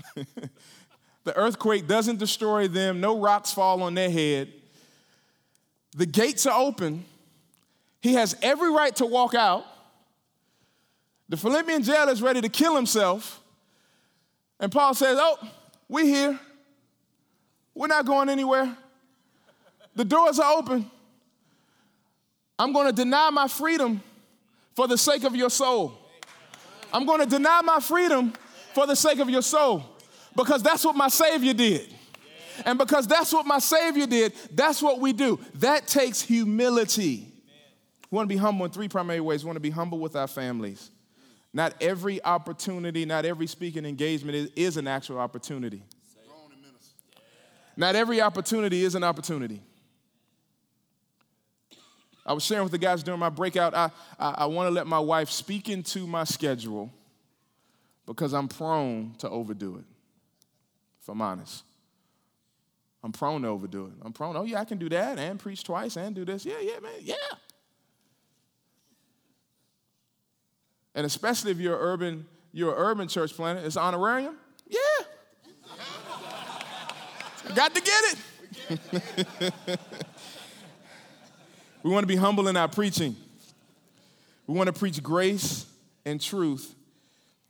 the 0.15 1.35
earthquake 1.35 1.87
doesn't 1.87 2.17
destroy 2.17 2.67
them, 2.67 3.01
no 3.01 3.19
rocks 3.19 3.53
fall 3.53 3.83
on 3.83 3.93
their 3.93 4.09
head. 4.09 4.51
The 5.95 6.05
gates 6.05 6.45
are 6.45 6.59
open. 6.59 7.05
He 8.01 8.13
has 8.13 8.35
every 8.41 8.71
right 8.71 8.95
to 8.95 9.05
walk 9.05 9.35
out. 9.35 9.65
The 11.31 11.37
Philippian 11.37 11.81
jailer 11.81 12.11
is 12.11 12.21
ready 12.21 12.41
to 12.41 12.49
kill 12.49 12.75
himself. 12.75 13.41
And 14.59 14.69
Paul 14.69 14.93
says, 14.93 15.17
Oh, 15.17 15.37
we're 15.87 16.03
here. 16.03 16.37
We're 17.73 17.87
not 17.87 18.05
going 18.05 18.27
anywhere. 18.27 18.75
The 19.95 20.03
doors 20.03 20.39
are 20.39 20.57
open. 20.57 20.91
I'm 22.59 22.73
going 22.73 22.87
to 22.87 22.91
deny 22.91 23.29
my 23.29 23.47
freedom 23.47 24.03
for 24.75 24.89
the 24.89 24.97
sake 24.97 25.23
of 25.23 25.33
your 25.33 25.49
soul. 25.49 25.93
I'm 26.91 27.05
going 27.05 27.21
to 27.21 27.25
deny 27.25 27.61
my 27.61 27.79
freedom 27.79 28.33
for 28.73 28.85
the 28.85 28.95
sake 28.97 29.19
of 29.19 29.29
your 29.29 29.41
soul 29.41 29.85
because 30.35 30.61
that's 30.61 30.83
what 30.83 30.97
my 30.97 31.07
Savior 31.07 31.53
did. 31.53 31.95
And 32.65 32.77
because 32.77 33.07
that's 33.07 33.31
what 33.31 33.45
my 33.45 33.59
Savior 33.59 34.05
did, 34.05 34.33
that's 34.51 34.81
what 34.81 34.99
we 34.99 35.13
do. 35.13 35.39
That 35.55 35.87
takes 35.87 36.21
humility. 36.21 37.25
We 38.09 38.17
want 38.17 38.27
to 38.27 38.35
be 38.35 38.37
humble 38.37 38.65
in 38.65 38.71
three 38.71 38.89
primary 38.89 39.21
ways. 39.21 39.45
We 39.45 39.47
want 39.47 39.55
to 39.55 39.61
be 39.61 39.69
humble 39.69 39.99
with 39.99 40.17
our 40.17 40.27
families. 40.27 40.91
Not 41.53 41.73
every 41.81 42.23
opportunity, 42.23 43.05
not 43.05 43.25
every 43.25 43.47
speaking 43.47 43.85
engagement 43.85 44.35
is, 44.35 44.49
is 44.55 44.77
an 44.77 44.87
actual 44.87 45.19
opportunity. 45.19 45.83
Not 47.75 47.95
every 47.95 48.21
opportunity 48.21 48.83
is 48.83 48.95
an 48.95 49.03
opportunity. 49.03 49.61
I 52.25 52.33
was 52.33 52.43
sharing 52.43 52.63
with 52.63 52.71
the 52.71 52.77
guys 52.77 53.01
during 53.03 53.19
my 53.19 53.29
breakout, 53.29 53.73
I, 53.73 53.89
I, 54.19 54.31
I 54.39 54.45
want 54.45 54.67
to 54.67 54.71
let 54.71 54.87
my 54.87 54.99
wife 54.99 55.29
speak 55.29 55.69
into 55.69 56.05
my 56.05 56.23
schedule 56.23 56.91
because 58.05 58.33
I'm 58.33 58.47
prone 58.47 59.15
to 59.19 59.29
overdo 59.29 59.77
it, 59.77 59.85
if 61.01 61.09
I'm 61.09 61.21
honest. 61.21 61.63
I'm 63.03 63.11
prone 63.11 63.41
to 63.41 63.47
overdo 63.47 63.87
it. 63.87 63.93
I'm 64.03 64.13
prone, 64.13 64.37
oh 64.37 64.43
yeah, 64.43 64.59
I 64.59 64.65
can 64.65 64.77
do 64.77 64.87
that 64.89 65.17
and 65.17 65.39
preach 65.39 65.63
twice 65.63 65.97
and 65.97 66.13
do 66.13 66.23
this. 66.23 66.45
Yeah, 66.45 66.59
yeah, 66.61 66.79
man, 66.79 66.91
yeah. 67.01 67.15
And 70.95 71.05
especially 71.05 71.51
if 71.51 71.57
you're 71.57 71.75
an 71.75 71.81
urban, 71.81 72.25
you're 72.51 72.73
an 72.73 72.77
urban 72.77 73.07
church 73.07 73.33
planter, 73.33 73.63
it's 73.63 73.77
honorarium. 73.77 74.35
Yeah. 74.67 74.79
Got 77.55 77.75
to 77.75 77.81
get 77.81 78.03
it. 78.03 78.17
we 81.83 81.91
want 81.91 82.03
to 82.03 82.07
be 82.07 82.15
humble 82.15 82.47
in 82.47 82.57
our 82.57 82.67
preaching. 82.67 83.15
We 84.47 84.55
want 84.55 84.67
to 84.67 84.73
preach 84.73 85.01
grace 85.01 85.65
and 86.05 86.19
truth 86.19 86.75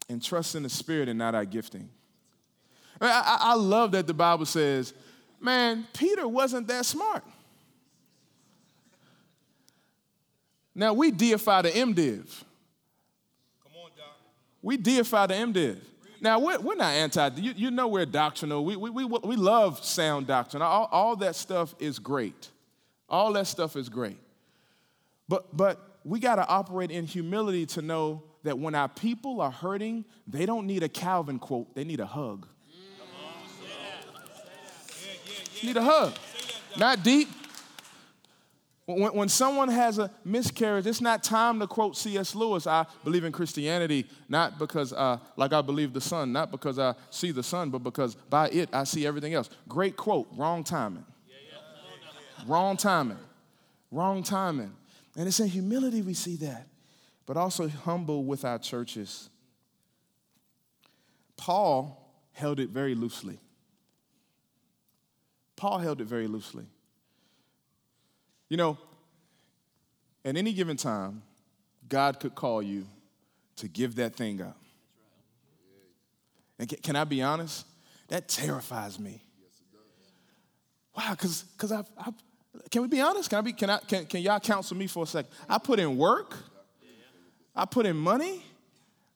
and 0.10 0.21
trust 0.21 0.56
in 0.56 0.63
the 0.63 0.69
Spirit 0.69 1.10
and 1.10 1.17
not 1.17 1.36
our 1.36 1.45
gifting. 1.45 1.89
I, 2.99 3.08
I, 3.08 3.38
I 3.51 3.54
love 3.56 3.91
that 3.93 4.08
the 4.08 4.13
Bible 4.13 4.45
says, 4.45 4.93
man, 5.39 5.88
Peter 5.93 6.27
wasn't 6.27 6.67
that 6.67 6.86
smart. 6.86 7.23
Now 10.75 10.93
we 10.93 11.12
deify 11.12 11.63
the 11.63 11.69
MDiv. 11.69 12.43
We 14.62 14.78
deify 14.78 15.28
the 15.28 15.34
MDiv. 15.34 15.78
Now, 16.21 16.39
we're, 16.39 16.60
we're 16.60 16.76
not 16.76 16.93
anti, 16.93 17.30
you, 17.38 17.54
you 17.56 17.71
know 17.71 17.88
we're 17.88 18.06
doctrinal. 18.06 18.63
We, 18.63 18.76
we, 18.76 18.89
we, 18.91 19.06
we 19.06 19.36
love 19.36 19.84
sound 19.84 20.28
doctrine. 20.28 20.62
All, 20.62 20.88
all 20.91 21.15
that 21.17 21.36
stuff 21.36 21.74
is 21.80 21.97
great. 21.97 22.50
All 23.10 23.34
that 23.34 23.47
stuff 23.47 23.76
is 23.76 23.89
great. 23.89 24.19
But, 25.28 25.56
but 25.56 26.00
we 26.04 26.19
got 26.19 26.36
to 26.36 26.47
operate 26.47 26.91
in 26.91 27.06
humility 27.06 27.65
to 27.67 27.82
know 27.82 28.24
that 28.43 28.58
when 28.58 28.76
our 28.76 28.88
people 28.88 29.41
are 29.41 29.52
hurting, 29.52 30.06
they 30.28 30.45
don't 30.45 30.67
need 30.67 30.84
a 30.84 30.89
Calvin 30.89 31.39
quote, 31.39 31.74
they 31.74 31.84
need 31.84 32.00
a 32.00 32.06
hug. 32.06 32.47
Need 35.63 35.78
a 35.78 35.84
hug. 35.84 36.13
Not 36.78 37.04
deep, 37.04 37.30
when, 38.86 39.13
when 39.13 39.30
someone 39.30 39.70
has 39.70 40.00
a 40.00 40.12
miscarriage, 40.26 40.88
it's 40.88 41.02
not 41.02 41.24
time 41.24 41.60
to 41.60 41.67
quote 41.67 41.96
C.S. 41.96 42.36
Lewis. 42.36 42.67
I 42.67 42.86
believe 43.04 43.24
in 43.24 43.32
Christianity 43.32 44.06
not 44.28 44.58
because, 44.58 44.91
uh, 44.94 45.17
like 45.38 45.54
I 45.54 45.62
believe 45.62 45.94
the 45.94 46.02
sun, 46.02 46.32
not 46.32 46.52
because 46.52 46.80
I 46.80 46.96
see 47.10 47.32
the 47.32 47.44
sun, 47.44 47.70
but 47.70 47.80
because 47.80 48.15
by 48.15 48.50
it 48.50 48.70
I 48.74 48.84
see 48.84 49.06
everything 49.06 49.34
else. 49.34 49.50
Great 49.67 49.96
quote, 49.96 50.28
wrong 50.36 50.63
timing. 50.63 51.06
Wrong 52.48 52.76
timing. 52.76 53.20
Wrong 53.91 54.24
timing. 54.24 54.74
And 55.15 55.28
it's 55.28 55.39
in 55.39 55.48
humility 55.48 56.02
we 56.02 56.13
see 56.13 56.38
that, 56.38 56.67
but 57.26 57.38
also 57.38 57.67
humble 57.67 58.24
with 58.24 58.46
our 58.46 58.58
churches. 58.58 59.30
Paul 61.38 62.13
held 62.32 62.60
it 62.60 62.70
very 62.70 62.96
loosely. 62.96 63.39
Paul 65.56 65.78
held 65.80 66.02
it 66.02 66.06
very 66.06 66.28
loosely. 66.28 66.65
You 68.52 68.58
know, 68.58 68.78
at 70.26 70.36
any 70.36 70.52
given 70.52 70.76
time, 70.76 71.22
God 71.88 72.20
could 72.20 72.36
call 72.36 72.62
you 72.62 72.86
to 73.56 73.70
give 73.70 73.96
that 73.96 74.18
thing 74.18 74.42
up. 74.42 74.58
And 76.60 76.68
can, 76.84 76.98
I 76.98 77.06
be 77.06 77.22
honest? 77.22 77.66
That 78.10 78.28
terrifies 78.28 79.00
me. 79.00 79.22
Wow, 80.98 81.12
because 81.12 81.44
because 81.44 81.72
I've, 81.72 81.90
I've, 81.98 82.14
can 82.70 82.82
we 82.82 82.90
be 82.90 83.00
honest? 83.00 83.30
Can 83.30 83.40
I 83.40 83.42
be? 83.42 83.54
Can 83.54 83.70
I? 83.70 83.78
Can, 83.78 84.06
can 84.06 84.22
y'all 84.22 84.42
counsel 84.42 84.76
me 84.76 84.88
for 84.88 85.06
a 85.06 85.08
second? 85.08 85.32
I 85.48 85.58
put 85.58 85.80
in 85.80 85.96
work. 85.96 86.36
I 87.56 87.64
put 87.64 87.86
in 87.86 87.96
money. 87.96 88.44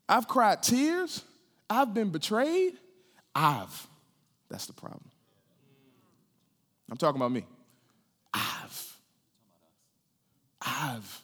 I've 0.08 0.30
cried 0.30 0.63
tears. 0.63 1.21
I've 1.69 1.93
been 1.93 2.10
betrayed. 2.10 2.78
I've. 3.36 3.86
That's 4.50 4.65
the 4.65 4.74
problem. 4.74 5.04
I'm 6.89 6.95
talking 6.95 7.19
about 7.19 7.34
me. 7.34 7.43
I've. 8.34 8.74
I've. 10.95 11.21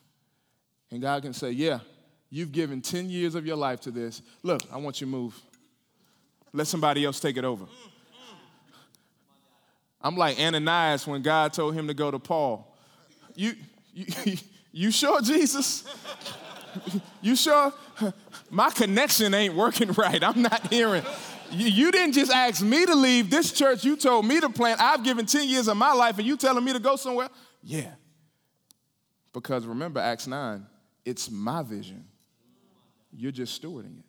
And 0.92 1.02
God 1.02 1.24
can 1.24 1.34
say, 1.34 1.52
Yeah, 1.52 1.80
you've 2.30 2.52
given 2.52 2.82
10 2.82 3.10
years 3.10 3.36
of 3.36 3.46
your 3.46 3.56
life 3.56 3.82
to 3.82 3.92
this. 3.92 4.22
Look, 4.44 4.62
I 4.72 4.78
want 4.78 5.02
you 5.02 5.08
to 5.08 5.12
move. 5.12 5.40
Let 6.54 6.68
somebody 6.68 7.06
else 7.06 7.20
take 7.20 7.38
it 7.38 7.46
over. 7.46 7.66
I'm 10.02 10.18
like 10.18 10.40
Ananias 10.40 11.06
when 11.06 11.22
God 11.22 11.54
told 11.54 11.76
him 11.76 11.88
to 11.88 11.94
go 11.94 12.10
to 12.12 12.20
Paul. 12.20 12.76
You, 13.36 13.54
you, 13.94 14.38
you 14.72 14.92
sure, 14.92 15.22
Jesus? 15.22 15.84
You 17.22 17.36
sure? 17.36 17.72
My 18.50 18.70
connection 18.72 19.34
ain't 19.34 19.54
working 19.54 19.92
right. 19.98 20.24
I'm 20.24 20.42
not 20.42 20.72
hearing. 20.74 21.04
You 21.52 21.92
didn't 21.92 22.14
just 22.14 22.32
ask 22.32 22.64
me 22.64 22.86
to 22.86 22.96
leave 22.96 23.30
this 23.30 23.52
church. 23.52 23.84
You 23.84 23.98
told 23.98 24.26
me 24.26 24.40
to 24.40 24.50
plant. 24.50 24.82
I've 24.82 25.04
given 25.04 25.26
10 25.26 25.48
years 25.48 25.68
of 25.68 25.76
my 25.78 25.94
life, 25.94 26.18
and 26.18 26.26
you 26.26 26.38
telling 26.38 26.64
me 26.64 26.74
to 26.74 26.80
go 26.80 26.96
somewhere? 26.96 27.30
Yeah. 27.62 27.92
Because 29.34 29.66
remember, 29.66 30.00
Acts 30.00 30.28
9, 30.28 30.66
it's 31.06 31.32
my 31.32 31.64
vision. 31.64 32.06
You're 33.14 33.32
just 33.32 33.62
stewarding 33.62 34.00
it. 34.00 34.06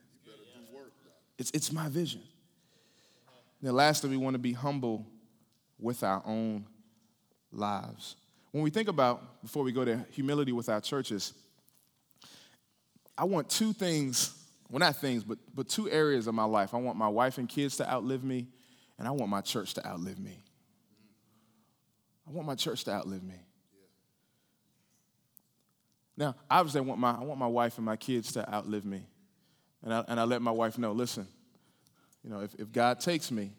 It's, 1.38 1.50
it's 1.52 1.72
my 1.72 1.88
vision. 1.88 2.20
then 3.60 3.74
lastly, 3.74 4.10
we 4.10 4.16
want 4.16 4.34
to 4.34 4.38
be 4.38 4.52
humble 4.52 5.06
with 5.78 6.04
our 6.04 6.22
own 6.24 6.66
lives. 7.50 8.16
When 8.52 8.62
we 8.62 8.70
think 8.70 8.88
about, 8.88 9.42
before 9.42 9.64
we 9.64 9.72
go 9.72 9.84
to 9.84 10.04
humility 10.10 10.52
with 10.52 10.68
our 10.68 10.80
churches, 10.80 11.32
I 13.16 13.24
want 13.24 13.48
two 13.48 13.72
things, 13.72 14.34
well, 14.70 14.78
not 14.78 14.96
things, 14.96 15.24
but, 15.24 15.38
but 15.54 15.68
two 15.68 15.90
areas 15.90 16.26
of 16.26 16.34
my 16.34 16.44
life. 16.44 16.74
I 16.74 16.78
want 16.78 16.96
my 16.96 17.08
wife 17.08 17.38
and 17.38 17.48
kids 17.48 17.76
to 17.78 17.90
outlive 17.90 18.22
me, 18.22 18.46
and 18.98 19.08
I 19.08 19.10
want 19.10 19.30
my 19.30 19.40
church 19.40 19.74
to 19.74 19.86
outlive 19.86 20.18
me. 20.18 20.38
I 22.26 22.30
want 22.30 22.46
my 22.46 22.54
church 22.54 22.84
to 22.84 22.92
outlive 22.92 23.22
me. 23.22 23.34
Now, 26.16 26.34
obviously, 26.50 26.80
I 26.80 26.84
want 26.84 27.00
my, 27.00 27.12
I 27.12 27.24
want 27.24 27.38
my 27.38 27.46
wife 27.46 27.78
and 27.78 27.86
my 27.86 27.96
kids 27.96 28.32
to 28.32 28.54
outlive 28.54 28.84
me. 28.84 29.06
And 29.82 29.92
I, 29.92 30.04
and 30.08 30.20
I 30.20 30.24
let 30.24 30.42
my 30.42 30.50
wife 30.50 30.78
know 30.78 30.92
listen, 30.92 31.26
you 32.22 32.30
know, 32.30 32.40
if, 32.40 32.54
if 32.54 32.70
God 32.70 33.00
takes 33.00 33.30
me, 33.30 33.52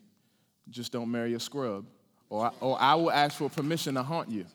just 0.69 0.91
don't 0.91 1.11
marry 1.11 1.33
a 1.33 1.39
scrub, 1.39 1.85
or 2.29 2.45
I, 2.45 2.51
or 2.61 2.81
I 2.81 2.95
will 2.95 3.11
ask 3.11 3.37
for 3.37 3.49
permission 3.49 3.95
to 3.95 4.03
haunt 4.03 4.29
you. 4.29 4.45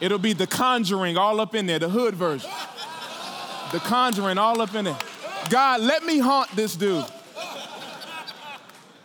It'll 0.00 0.18
be 0.18 0.32
the 0.32 0.46
conjuring 0.46 1.16
all 1.16 1.40
up 1.40 1.54
in 1.54 1.66
there, 1.66 1.78
the 1.78 1.88
hood 1.88 2.14
version. 2.14 2.50
The 3.72 3.78
conjuring 3.78 4.38
all 4.38 4.60
up 4.60 4.74
in 4.74 4.84
there. 4.84 4.98
God, 5.48 5.80
let 5.80 6.04
me 6.04 6.18
haunt 6.18 6.50
this 6.54 6.76
dude. 6.76 7.04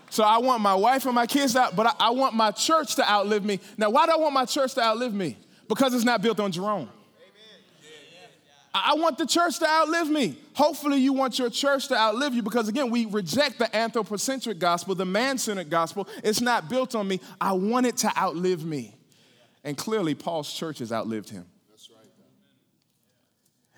So 0.10 0.24
I 0.26 0.40
want 0.40 0.62
my 0.62 0.76
wife 0.76 1.06
and 1.06 1.16
my 1.16 1.26
kids 1.26 1.56
out, 1.56 1.76
but 1.76 1.86
I, 1.88 2.08
I 2.08 2.10
want 2.10 2.36
my 2.36 2.52
church 2.52 2.96
to 2.96 3.10
outlive 3.10 3.46
me. 3.46 3.62
Now, 3.78 3.90
why 3.90 4.06
do 4.06 4.12
I 4.12 4.18
want 4.18 4.34
my 4.34 4.44
church 4.44 4.74
to 4.74 4.82
outlive 4.82 5.14
me? 5.14 5.38
Because 5.72 5.94
it's 5.94 6.04
not 6.04 6.22
built 6.22 6.38
on 6.42 6.52
Jerome. 6.52 6.90
I 8.74 8.94
want 8.96 9.18
the 9.18 9.26
church 9.26 9.58
to 9.60 9.66
outlive 9.66 10.10
me. 10.10 10.36
Hopefully, 10.54 11.00
you 11.00 11.14
want 11.14 11.40
your 11.40 11.50
church 11.50 11.88
to 11.88 11.96
outlive 11.98 12.34
you 12.34 12.42
because, 12.42 12.68
again, 12.68 12.90
we 12.90 13.06
reject 13.06 13.58
the 13.58 13.74
anthropocentric 13.74 14.60
gospel, 14.60 14.96
the 14.96 15.06
man 15.06 15.38
centered 15.38 15.70
gospel. 15.70 16.10
It's 16.26 16.42
not 16.42 16.70
built 16.70 16.94
on 16.94 17.08
me. 17.08 17.22
I 17.40 17.54
want 17.54 17.86
it 17.86 17.96
to 17.98 18.12
outlive 18.18 18.66
me. 18.66 18.94
And 19.64 19.78
clearly, 19.78 20.14
Paul's 20.14 20.52
church 20.52 20.80
has 20.80 20.92
outlived 20.92 21.30
him. 21.30 21.46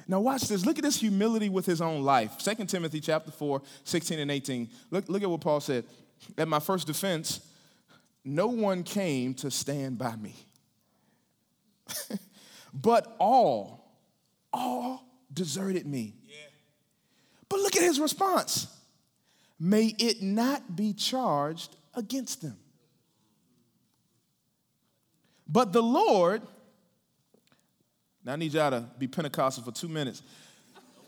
Now, 0.08 0.20
watch 0.20 0.48
this. 0.48 0.66
Look 0.66 0.80
at 0.80 0.84
this 0.84 1.00
humility 1.00 1.50
with 1.50 1.68
his 1.68 1.80
own 1.80 2.02
life. 2.02 2.40
2 2.40 2.66
Timothy 2.66 3.02
chapter 3.02 3.30
4, 3.30 3.62
16 3.84 4.18
and 4.18 4.32
18. 4.32 4.68
Look, 4.90 5.10
look 5.10 5.22
at 5.22 5.30
what 5.30 5.42
Paul 5.42 5.60
said. 5.60 5.86
At 6.40 6.48
my 6.48 6.60
first 6.60 6.88
defense, 6.88 7.40
no 8.26 8.48
one 8.48 8.82
came 8.82 9.36
to 9.36 9.52
stand 9.52 10.00
by 10.00 10.16
me. 10.16 10.34
but 12.74 13.16
all, 13.20 13.98
all 14.52 15.06
deserted 15.34 15.86
me. 15.86 16.16
Yeah. 16.28 16.36
But 17.50 17.60
look 17.60 17.76
at 17.76 17.84
his 17.84 18.00
response. 18.00 18.68
May 19.60 19.96
it 19.98 20.22
not 20.22 20.76
be 20.76 20.94
charged 20.94 21.76
against 21.94 22.42
them. 22.42 22.58
But 25.48 25.72
the 25.72 25.84
Lord, 25.84 26.42
now 28.26 28.34
I 28.34 28.36
need 28.38 28.54
y'all 28.54 28.72
to 28.72 28.90
be 28.98 29.08
Pentecostal 29.08 29.64
for 29.64 29.72
two 29.72 29.88
minutes. 29.88 30.24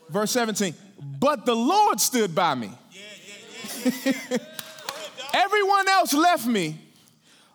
Verse 0.09 0.31
17, 0.31 0.75
but 1.19 1.45
the 1.45 1.55
Lord 1.55 1.99
stood 1.99 2.35
by 2.35 2.53
me. 2.53 2.69
Yeah, 2.91 3.01
yeah, 3.85 4.11
yeah, 4.29 4.37
Everyone 5.33 5.89
else 5.89 6.13
left 6.13 6.45
me, 6.45 6.77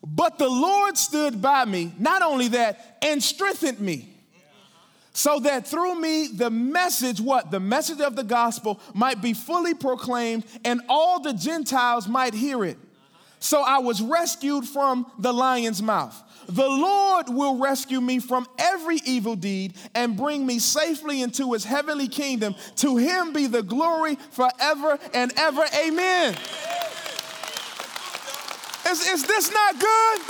but 0.03 0.39
the 0.39 0.49
Lord 0.49 0.97
stood 0.97 1.43
by 1.43 1.65
me, 1.65 1.93
not 1.99 2.23
only 2.23 2.49
that, 2.49 2.99
and 3.03 3.23
strengthened 3.23 3.81
me. 3.81 4.09
So 5.13 5.41
that 5.41 5.67
through 5.67 6.01
me 6.01 6.29
the 6.29 6.51
message, 6.51 7.21
what? 7.21 7.51
The 7.51 7.61
message 7.61 8.01
of 8.01 8.17
the 8.17 8.25
gospel 8.25 8.81
might 8.95 9.21
be 9.21 9.35
fully 9.35 9.75
proclaimed 9.75 10.45
and 10.65 10.81
all 10.89 11.21
the 11.21 11.33
Gentiles 11.33 12.09
might 12.09 12.33
hear 12.33 12.65
it. 12.65 12.79
So 13.41 13.63
I 13.63 13.79
was 13.79 14.01
rescued 14.01 14.67
from 14.67 15.11
the 15.19 15.33
lion's 15.33 15.83
mouth. 15.83 16.23
The 16.47 16.69
Lord 16.69 17.29
will 17.29 17.59
rescue 17.59 18.01
me 18.01 18.19
from 18.19 18.47
every 18.59 19.01
evil 19.05 19.37
deed 19.37 19.75
and 19.95 20.17
bring 20.17 20.47
me 20.47 20.59
safely 20.59 21.23
into 21.23 21.53
his 21.53 21.65
heavenly 21.65 22.09
kingdom. 22.09 22.55
To 22.77 22.97
him 22.97 23.33
be 23.33 23.47
the 23.47 23.63
glory 23.63 24.17
forever 24.33 24.99
and 25.15 25.33
ever. 25.37 25.65
Amen. 25.85 26.37
Is, 28.91 29.07
is 29.07 29.23
this 29.25 29.53
not 29.53 29.79
good? 29.79 30.21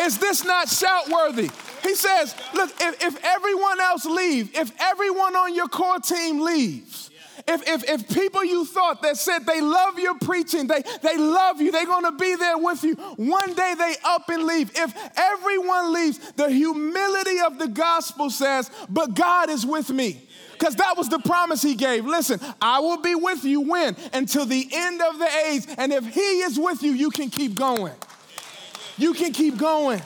Is 0.00 0.18
this 0.18 0.44
not 0.44 0.68
shout 0.68 1.08
worthy? 1.08 1.50
He 1.82 1.94
says, 1.94 2.34
look, 2.54 2.70
if, 2.80 3.02
if 3.04 3.24
everyone 3.24 3.80
else 3.80 4.04
leaves, 4.04 4.50
if 4.54 4.72
everyone 4.80 5.36
on 5.36 5.54
your 5.54 5.68
core 5.68 5.98
team 5.98 6.40
leaves, 6.40 7.10
if, 7.46 7.66
if, 7.68 7.88
if 7.88 8.08
people 8.08 8.44
you 8.44 8.64
thought 8.64 9.02
that 9.02 9.16
said 9.16 9.46
they 9.46 9.60
love 9.60 9.98
your 9.98 10.18
preaching, 10.18 10.66
they, 10.66 10.82
they 11.02 11.16
love 11.16 11.60
you, 11.60 11.70
they're 11.70 11.86
gonna 11.86 12.12
be 12.12 12.36
there 12.36 12.58
with 12.58 12.82
you, 12.84 12.94
one 12.94 13.54
day 13.54 13.74
they 13.76 13.94
up 14.04 14.28
and 14.28 14.44
leave. 14.44 14.70
If 14.74 14.94
everyone 15.16 15.92
leaves, 15.92 16.18
the 16.32 16.50
humility 16.50 17.40
of 17.40 17.58
the 17.58 17.68
gospel 17.68 18.30
says, 18.30 18.70
but 18.88 19.14
God 19.14 19.50
is 19.50 19.64
with 19.64 19.90
me 19.90 20.27
because 20.58 20.74
that 20.76 20.96
was 20.96 21.08
the 21.08 21.20
promise 21.20 21.62
he 21.62 21.74
gave. 21.74 22.04
Listen, 22.04 22.40
I 22.60 22.80
will 22.80 23.00
be 23.00 23.14
with 23.14 23.44
you 23.44 23.60
when? 23.60 23.96
Until 24.12 24.44
the 24.44 24.68
end 24.72 25.00
of 25.00 25.18
the 25.18 25.28
age. 25.48 25.64
And 25.78 25.92
if 25.92 26.06
he 26.12 26.20
is 26.20 26.58
with 26.58 26.82
you, 26.82 26.92
you 26.92 27.10
can 27.10 27.30
keep 27.30 27.54
going. 27.54 27.94
You 28.96 29.14
can 29.14 29.32
keep 29.32 29.56
going. 29.56 30.02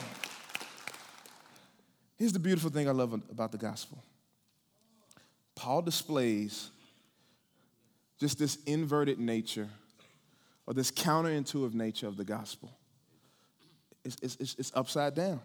Here's 2.17 2.33
the 2.33 2.39
beautiful 2.39 2.69
thing 2.69 2.87
I 2.87 2.91
love 2.91 3.13
about 3.13 3.51
the 3.51 3.57
gospel 3.57 4.03
Paul 5.55 5.81
displays 5.81 6.69
just 8.19 8.37
this 8.37 8.57
inverted 8.65 9.19
nature 9.19 9.67
or 10.65 10.73
this 10.73 10.91
counterintuitive 10.91 11.73
nature 11.73 12.07
of 12.07 12.15
the 12.15 12.23
gospel. 12.23 12.71
It's, 14.05 14.17
it's, 14.21 14.55
it's 14.57 14.71
upside 14.75 15.15
down. 15.15 15.41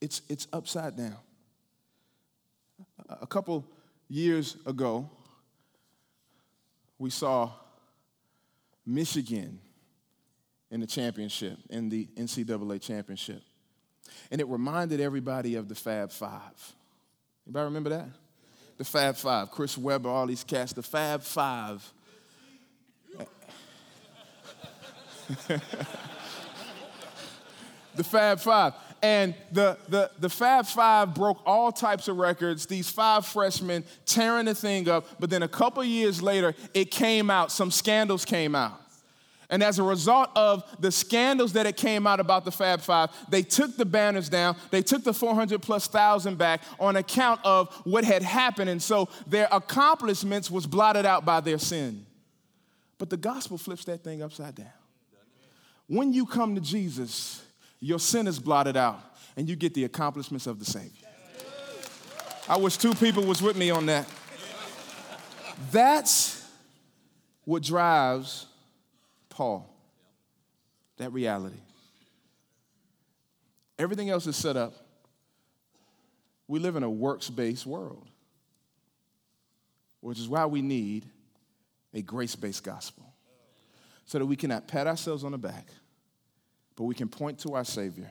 It's, 0.00 0.22
it's 0.28 0.46
upside 0.52 0.96
down. 0.96 1.16
A 3.08 3.26
couple 3.26 3.66
years 4.12 4.56
ago, 4.66 5.08
we 6.98 7.08
saw 7.08 7.50
Michigan 8.84 9.58
in 10.70 10.80
the 10.80 10.86
championship, 10.86 11.56
in 11.70 11.88
the 11.88 12.06
NCAA 12.16 12.80
championship. 12.80 13.42
And 14.30 14.40
it 14.40 14.46
reminded 14.48 15.00
everybody 15.00 15.54
of 15.54 15.68
the 15.68 15.74
Fab 15.74 16.12
Five. 16.12 16.74
Anybody 17.46 17.64
remember 17.64 17.90
that? 17.90 18.08
The 18.76 18.84
Fab 18.84 19.16
Five, 19.16 19.50
Chris 19.50 19.78
Webber, 19.78 20.08
all 20.08 20.26
these 20.26 20.44
cats, 20.44 20.72
the 20.74 20.82
Fab 20.82 21.22
Five. 21.22 21.90
the 27.94 28.04
Fab 28.04 28.40
Five. 28.40 28.74
And 29.02 29.34
the, 29.50 29.76
the, 29.88 30.12
the 30.20 30.28
Fab 30.28 30.64
Five 30.64 31.14
broke 31.14 31.42
all 31.44 31.72
types 31.72 32.06
of 32.06 32.18
records, 32.18 32.66
these 32.66 32.88
five 32.88 33.26
freshmen 33.26 33.84
tearing 34.06 34.46
the 34.46 34.54
thing 34.54 34.88
up. 34.88 35.06
But 35.18 35.28
then 35.28 35.42
a 35.42 35.48
couple 35.48 35.82
years 35.82 36.22
later, 36.22 36.54
it 36.72 36.92
came 36.92 37.28
out, 37.28 37.50
some 37.50 37.72
scandals 37.72 38.24
came 38.24 38.54
out. 38.54 38.80
And 39.50 39.62
as 39.62 39.78
a 39.78 39.82
result 39.82 40.30
of 40.34 40.64
the 40.80 40.90
scandals 40.90 41.52
that 41.52 41.66
it 41.66 41.76
came 41.76 42.06
out 42.06 42.20
about 42.20 42.46
the 42.46 42.50
Fab 42.52 42.80
Five, 42.80 43.10
they 43.28 43.42
took 43.42 43.76
the 43.76 43.84
banners 43.84 44.30
down. 44.30 44.56
They 44.70 44.80
took 44.80 45.04
the 45.04 45.12
400 45.12 45.60
plus 45.60 45.88
thousand 45.88 46.38
back 46.38 46.62
on 46.80 46.96
account 46.96 47.40
of 47.44 47.74
what 47.84 48.04
had 48.04 48.22
happened. 48.22 48.70
And 48.70 48.82
so 48.82 49.10
their 49.26 49.48
accomplishments 49.52 50.50
was 50.50 50.66
blotted 50.66 51.04
out 51.04 51.26
by 51.26 51.40
their 51.40 51.58
sin. 51.58 52.06
But 52.96 53.10
the 53.10 53.18
gospel 53.18 53.58
flips 53.58 53.84
that 53.86 54.02
thing 54.02 54.22
upside 54.22 54.54
down. 54.54 54.72
When 55.86 56.14
you 56.14 56.24
come 56.24 56.54
to 56.54 56.60
Jesus, 56.60 57.42
your 57.82 57.98
sin 57.98 58.28
is 58.28 58.38
blotted 58.38 58.76
out 58.76 59.00
and 59.36 59.48
you 59.48 59.56
get 59.56 59.74
the 59.74 59.82
accomplishments 59.84 60.46
of 60.46 60.60
the 60.60 60.64
Savior. 60.64 61.08
I 62.48 62.56
wish 62.56 62.76
two 62.76 62.94
people 62.94 63.24
was 63.24 63.42
with 63.42 63.56
me 63.56 63.70
on 63.70 63.86
that. 63.86 64.08
That's 65.72 66.48
what 67.44 67.64
drives 67.64 68.46
Paul. 69.28 69.68
That 70.98 71.12
reality. 71.12 71.58
Everything 73.78 74.10
else 74.10 74.28
is 74.28 74.36
set 74.36 74.56
up. 74.56 74.74
We 76.46 76.60
live 76.60 76.76
in 76.76 76.84
a 76.84 76.90
works 76.90 77.30
based 77.30 77.66
world, 77.66 78.06
which 80.00 80.20
is 80.20 80.28
why 80.28 80.46
we 80.46 80.62
need 80.62 81.04
a 81.92 82.00
grace 82.00 82.36
based 82.36 82.62
gospel 82.62 83.12
so 84.04 84.20
that 84.20 84.26
we 84.26 84.36
cannot 84.36 84.68
pat 84.68 84.86
ourselves 84.86 85.24
on 85.24 85.32
the 85.32 85.38
back 85.38 85.66
but 86.76 86.84
we 86.84 86.94
can 86.94 87.08
point 87.08 87.38
to 87.40 87.54
our 87.54 87.64
Savior. 87.64 88.10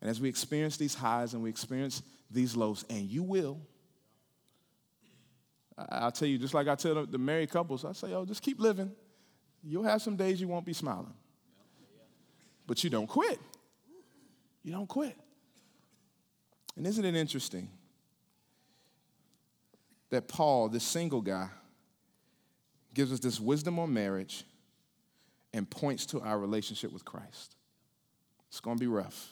And 0.00 0.10
as 0.10 0.20
we 0.20 0.28
experience 0.28 0.76
these 0.76 0.94
highs 0.94 1.34
and 1.34 1.42
we 1.42 1.50
experience 1.50 2.02
these 2.30 2.56
lows, 2.56 2.84
and 2.90 3.02
you 3.02 3.22
will, 3.22 3.60
I'll 5.76 6.12
tell 6.12 6.28
you, 6.28 6.38
just 6.38 6.54
like 6.54 6.68
I 6.68 6.74
tell 6.74 7.06
the 7.06 7.18
married 7.18 7.50
couples, 7.50 7.84
I 7.84 7.92
say, 7.92 8.12
oh, 8.12 8.24
just 8.24 8.42
keep 8.42 8.60
living. 8.60 8.92
You'll 9.62 9.84
have 9.84 10.02
some 10.02 10.16
days 10.16 10.40
you 10.40 10.48
won't 10.48 10.66
be 10.66 10.72
smiling. 10.72 11.14
But 12.66 12.84
you 12.84 12.90
don't 12.90 13.06
quit. 13.06 13.38
You 14.62 14.72
don't 14.72 14.88
quit. 14.88 15.16
And 16.76 16.86
isn't 16.86 17.04
it 17.04 17.14
interesting 17.14 17.68
that 20.10 20.28
Paul, 20.28 20.68
this 20.68 20.84
single 20.84 21.20
guy, 21.20 21.48
gives 22.92 23.12
us 23.12 23.20
this 23.20 23.40
wisdom 23.40 23.78
on 23.78 23.92
marriage 23.92 24.44
and 25.54 25.70
points 25.70 26.04
to 26.06 26.20
our 26.20 26.38
relationship 26.38 26.92
with 26.92 27.04
Christ. 27.04 27.54
It's 28.48 28.60
going 28.60 28.76
to 28.76 28.80
be 28.80 28.88
rough. 28.88 29.30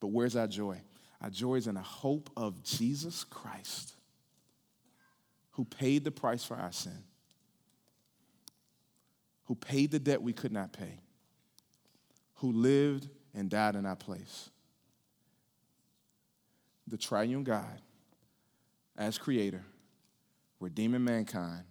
But 0.00 0.08
where's 0.08 0.34
our 0.36 0.48
joy? 0.48 0.80
Our 1.22 1.30
joy 1.30 1.54
is 1.54 1.68
in 1.68 1.76
the 1.76 1.80
hope 1.80 2.28
of 2.36 2.62
Jesus 2.64 3.24
Christ, 3.24 3.94
who 5.52 5.64
paid 5.64 6.02
the 6.02 6.10
price 6.10 6.44
for 6.44 6.56
our 6.56 6.72
sin, 6.72 7.04
who 9.44 9.54
paid 9.54 9.92
the 9.92 10.00
debt 10.00 10.20
we 10.20 10.32
could 10.32 10.52
not 10.52 10.72
pay, 10.72 10.98
who 12.34 12.50
lived 12.52 13.08
and 13.32 13.48
died 13.48 13.76
in 13.76 13.86
our 13.86 13.96
place. 13.96 14.50
The 16.88 16.98
triune 16.98 17.44
God, 17.44 17.80
as 18.98 19.18
creator, 19.18 19.64
redeeming 20.58 21.04
mankind 21.04 21.62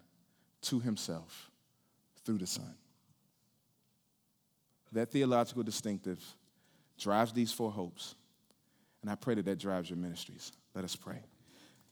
to 0.62 0.80
himself 0.80 1.52
through 2.24 2.38
the 2.38 2.48
Son. 2.48 2.76
That 4.94 5.12
theological 5.12 5.64
distinctive 5.64 6.24
drives 7.00 7.34
these 7.34 7.52
four 7.52 7.72
hopes, 7.72 8.16
and 9.02 9.10
I 9.10 9.16
pray 9.16 9.36
that 9.36 9.46
that 9.46 9.58
drives 9.58 9.90
your 9.90 9.98
ministries. 9.98 10.52
Let 10.76 10.86
us 10.86 10.96
pray. 10.96 11.20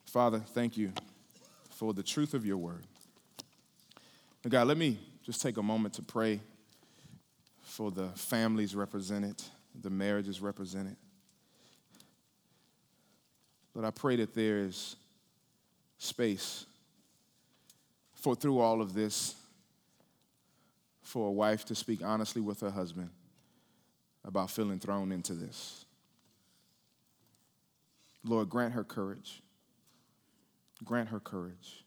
Father, 0.05 0.39
thank 0.39 0.77
you 0.77 0.93
for 1.71 1.93
the 1.93 2.03
truth 2.03 2.33
of 2.33 2.45
your 2.45 2.57
word. 2.57 2.85
And 4.43 4.51
God, 4.51 4.67
let 4.67 4.77
me 4.77 4.99
just 5.25 5.41
take 5.41 5.57
a 5.57 5.63
moment 5.63 5.95
to 5.95 6.03
pray 6.03 6.39
for 7.63 7.89
the 7.89 8.09
families 8.09 8.75
represented, 8.75 9.41
the 9.81 9.89
marriages 9.89 10.41
represented. 10.41 10.95
But 13.73 13.85
I 13.85 13.91
pray 13.91 14.17
that 14.17 14.33
there 14.33 14.59
is 14.59 14.95
space 15.97 16.65
for 18.13 18.35
through 18.35 18.59
all 18.59 18.81
of 18.81 18.93
this 18.93 19.35
for 21.01 21.27
a 21.27 21.31
wife 21.31 21.65
to 21.65 21.75
speak 21.75 22.01
honestly 22.03 22.41
with 22.41 22.59
her 22.61 22.71
husband 22.71 23.09
about 24.23 24.49
feeling 24.49 24.79
thrown 24.79 25.11
into 25.11 25.33
this. 25.33 25.85
Lord, 28.23 28.49
grant 28.49 28.73
her 28.73 28.83
courage. 28.83 29.41
Grant 30.83 31.09
her 31.09 31.19
courage 31.19 31.85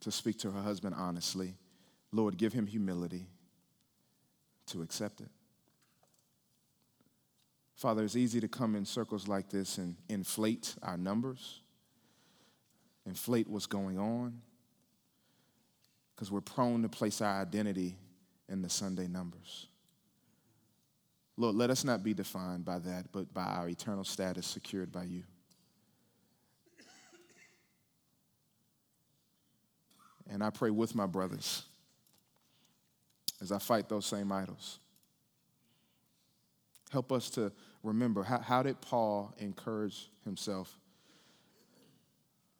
to 0.00 0.10
speak 0.10 0.38
to 0.38 0.50
her 0.50 0.62
husband 0.62 0.94
honestly. 0.96 1.54
Lord, 2.12 2.38
give 2.38 2.52
him 2.52 2.66
humility 2.66 3.26
to 4.66 4.82
accept 4.82 5.20
it. 5.20 5.28
Father, 7.74 8.02
it's 8.02 8.16
easy 8.16 8.40
to 8.40 8.48
come 8.48 8.74
in 8.74 8.84
circles 8.84 9.28
like 9.28 9.50
this 9.50 9.78
and 9.78 9.96
inflate 10.08 10.74
our 10.82 10.96
numbers, 10.96 11.60
inflate 13.06 13.48
what's 13.48 13.66
going 13.66 13.98
on, 13.98 14.40
because 16.18 16.32
we're 16.32 16.40
prone 16.40 16.82
to 16.82 16.88
place 16.88 17.20
our 17.20 17.40
identity 17.40 17.94
in 18.48 18.60
the 18.60 18.68
Sunday 18.68 19.06
numbers. 19.06 19.68
Lord, 21.36 21.54
let 21.54 21.70
us 21.70 21.84
not 21.84 22.02
be 22.02 22.12
defined 22.12 22.64
by 22.64 22.80
that, 22.80 23.12
but 23.12 23.32
by 23.32 23.44
our 23.44 23.68
eternal 23.68 24.02
status 24.02 24.44
secured 24.44 24.90
by 24.90 25.04
you. 25.04 25.22
And 30.28 30.42
I 30.42 30.50
pray 30.50 30.70
with 30.70 30.96
my 30.96 31.06
brothers 31.06 31.62
as 33.40 33.52
I 33.52 33.58
fight 33.58 33.88
those 33.88 34.04
same 34.04 34.32
idols. 34.32 34.80
Help 36.90 37.12
us 37.12 37.30
to 37.30 37.52
remember 37.84 38.24
how, 38.24 38.40
how 38.40 38.64
did 38.64 38.80
Paul 38.80 39.32
encourage 39.38 40.10
himself? 40.24 40.76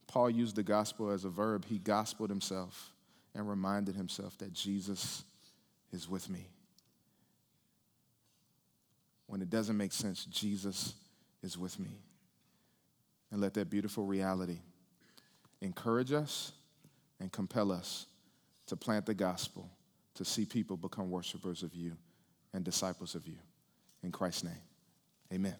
Paul 0.06 0.30
used 0.30 0.54
the 0.54 0.62
gospel 0.62 1.10
as 1.10 1.24
a 1.24 1.28
verb. 1.28 1.64
He 1.64 1.80
gospeled 1.80 2.28
himself 2.28 2.92
and 3.38 3.48
reminded 3.48 3.94
himself 3.94 4.36
that 4.38 4.52
Jesus 4.52 5.22
is 5.92 6.08
with 6.08 6.28
me. 6.28 6.48
When 9.28 9.40
it 9.40 9.48
doesn't 9.48 9.76
make 9.76 9.92
sense, 9.92 10.24
Jesus 10.24 10.94
is 11.42 11.56
with 11.56 11.78
me. 11.78 12.00
And 13.30 13.40
let 13.40 13.54
that 13.54 13.70
beautiful 13.70 14.04
reality 14.04 14.58
encourage 15.60 16.12
us 16.12 16.52
and 17.20 17.30
compel 17.30 17.70
us 17.70 18.06
to 18.66 18.76
plant 18.76 19.06
the 19.06 19.14
gospel, 19.14 19.70
to 20.14 20.24
see 20.24 20.44
people 20.44 20.76
become 20.76 21.08
worshipers 21.08 21.62
of 21.62 21.74
you 21.74 21.92
and 22.52 22.64
disciples 22.64 23.14
of 23.14 23.28
you. 23.28 23.36
In 24.02 24.10
Christ's 24.10 24.44
name, 24.44 24.62
amen. 25.32 25.56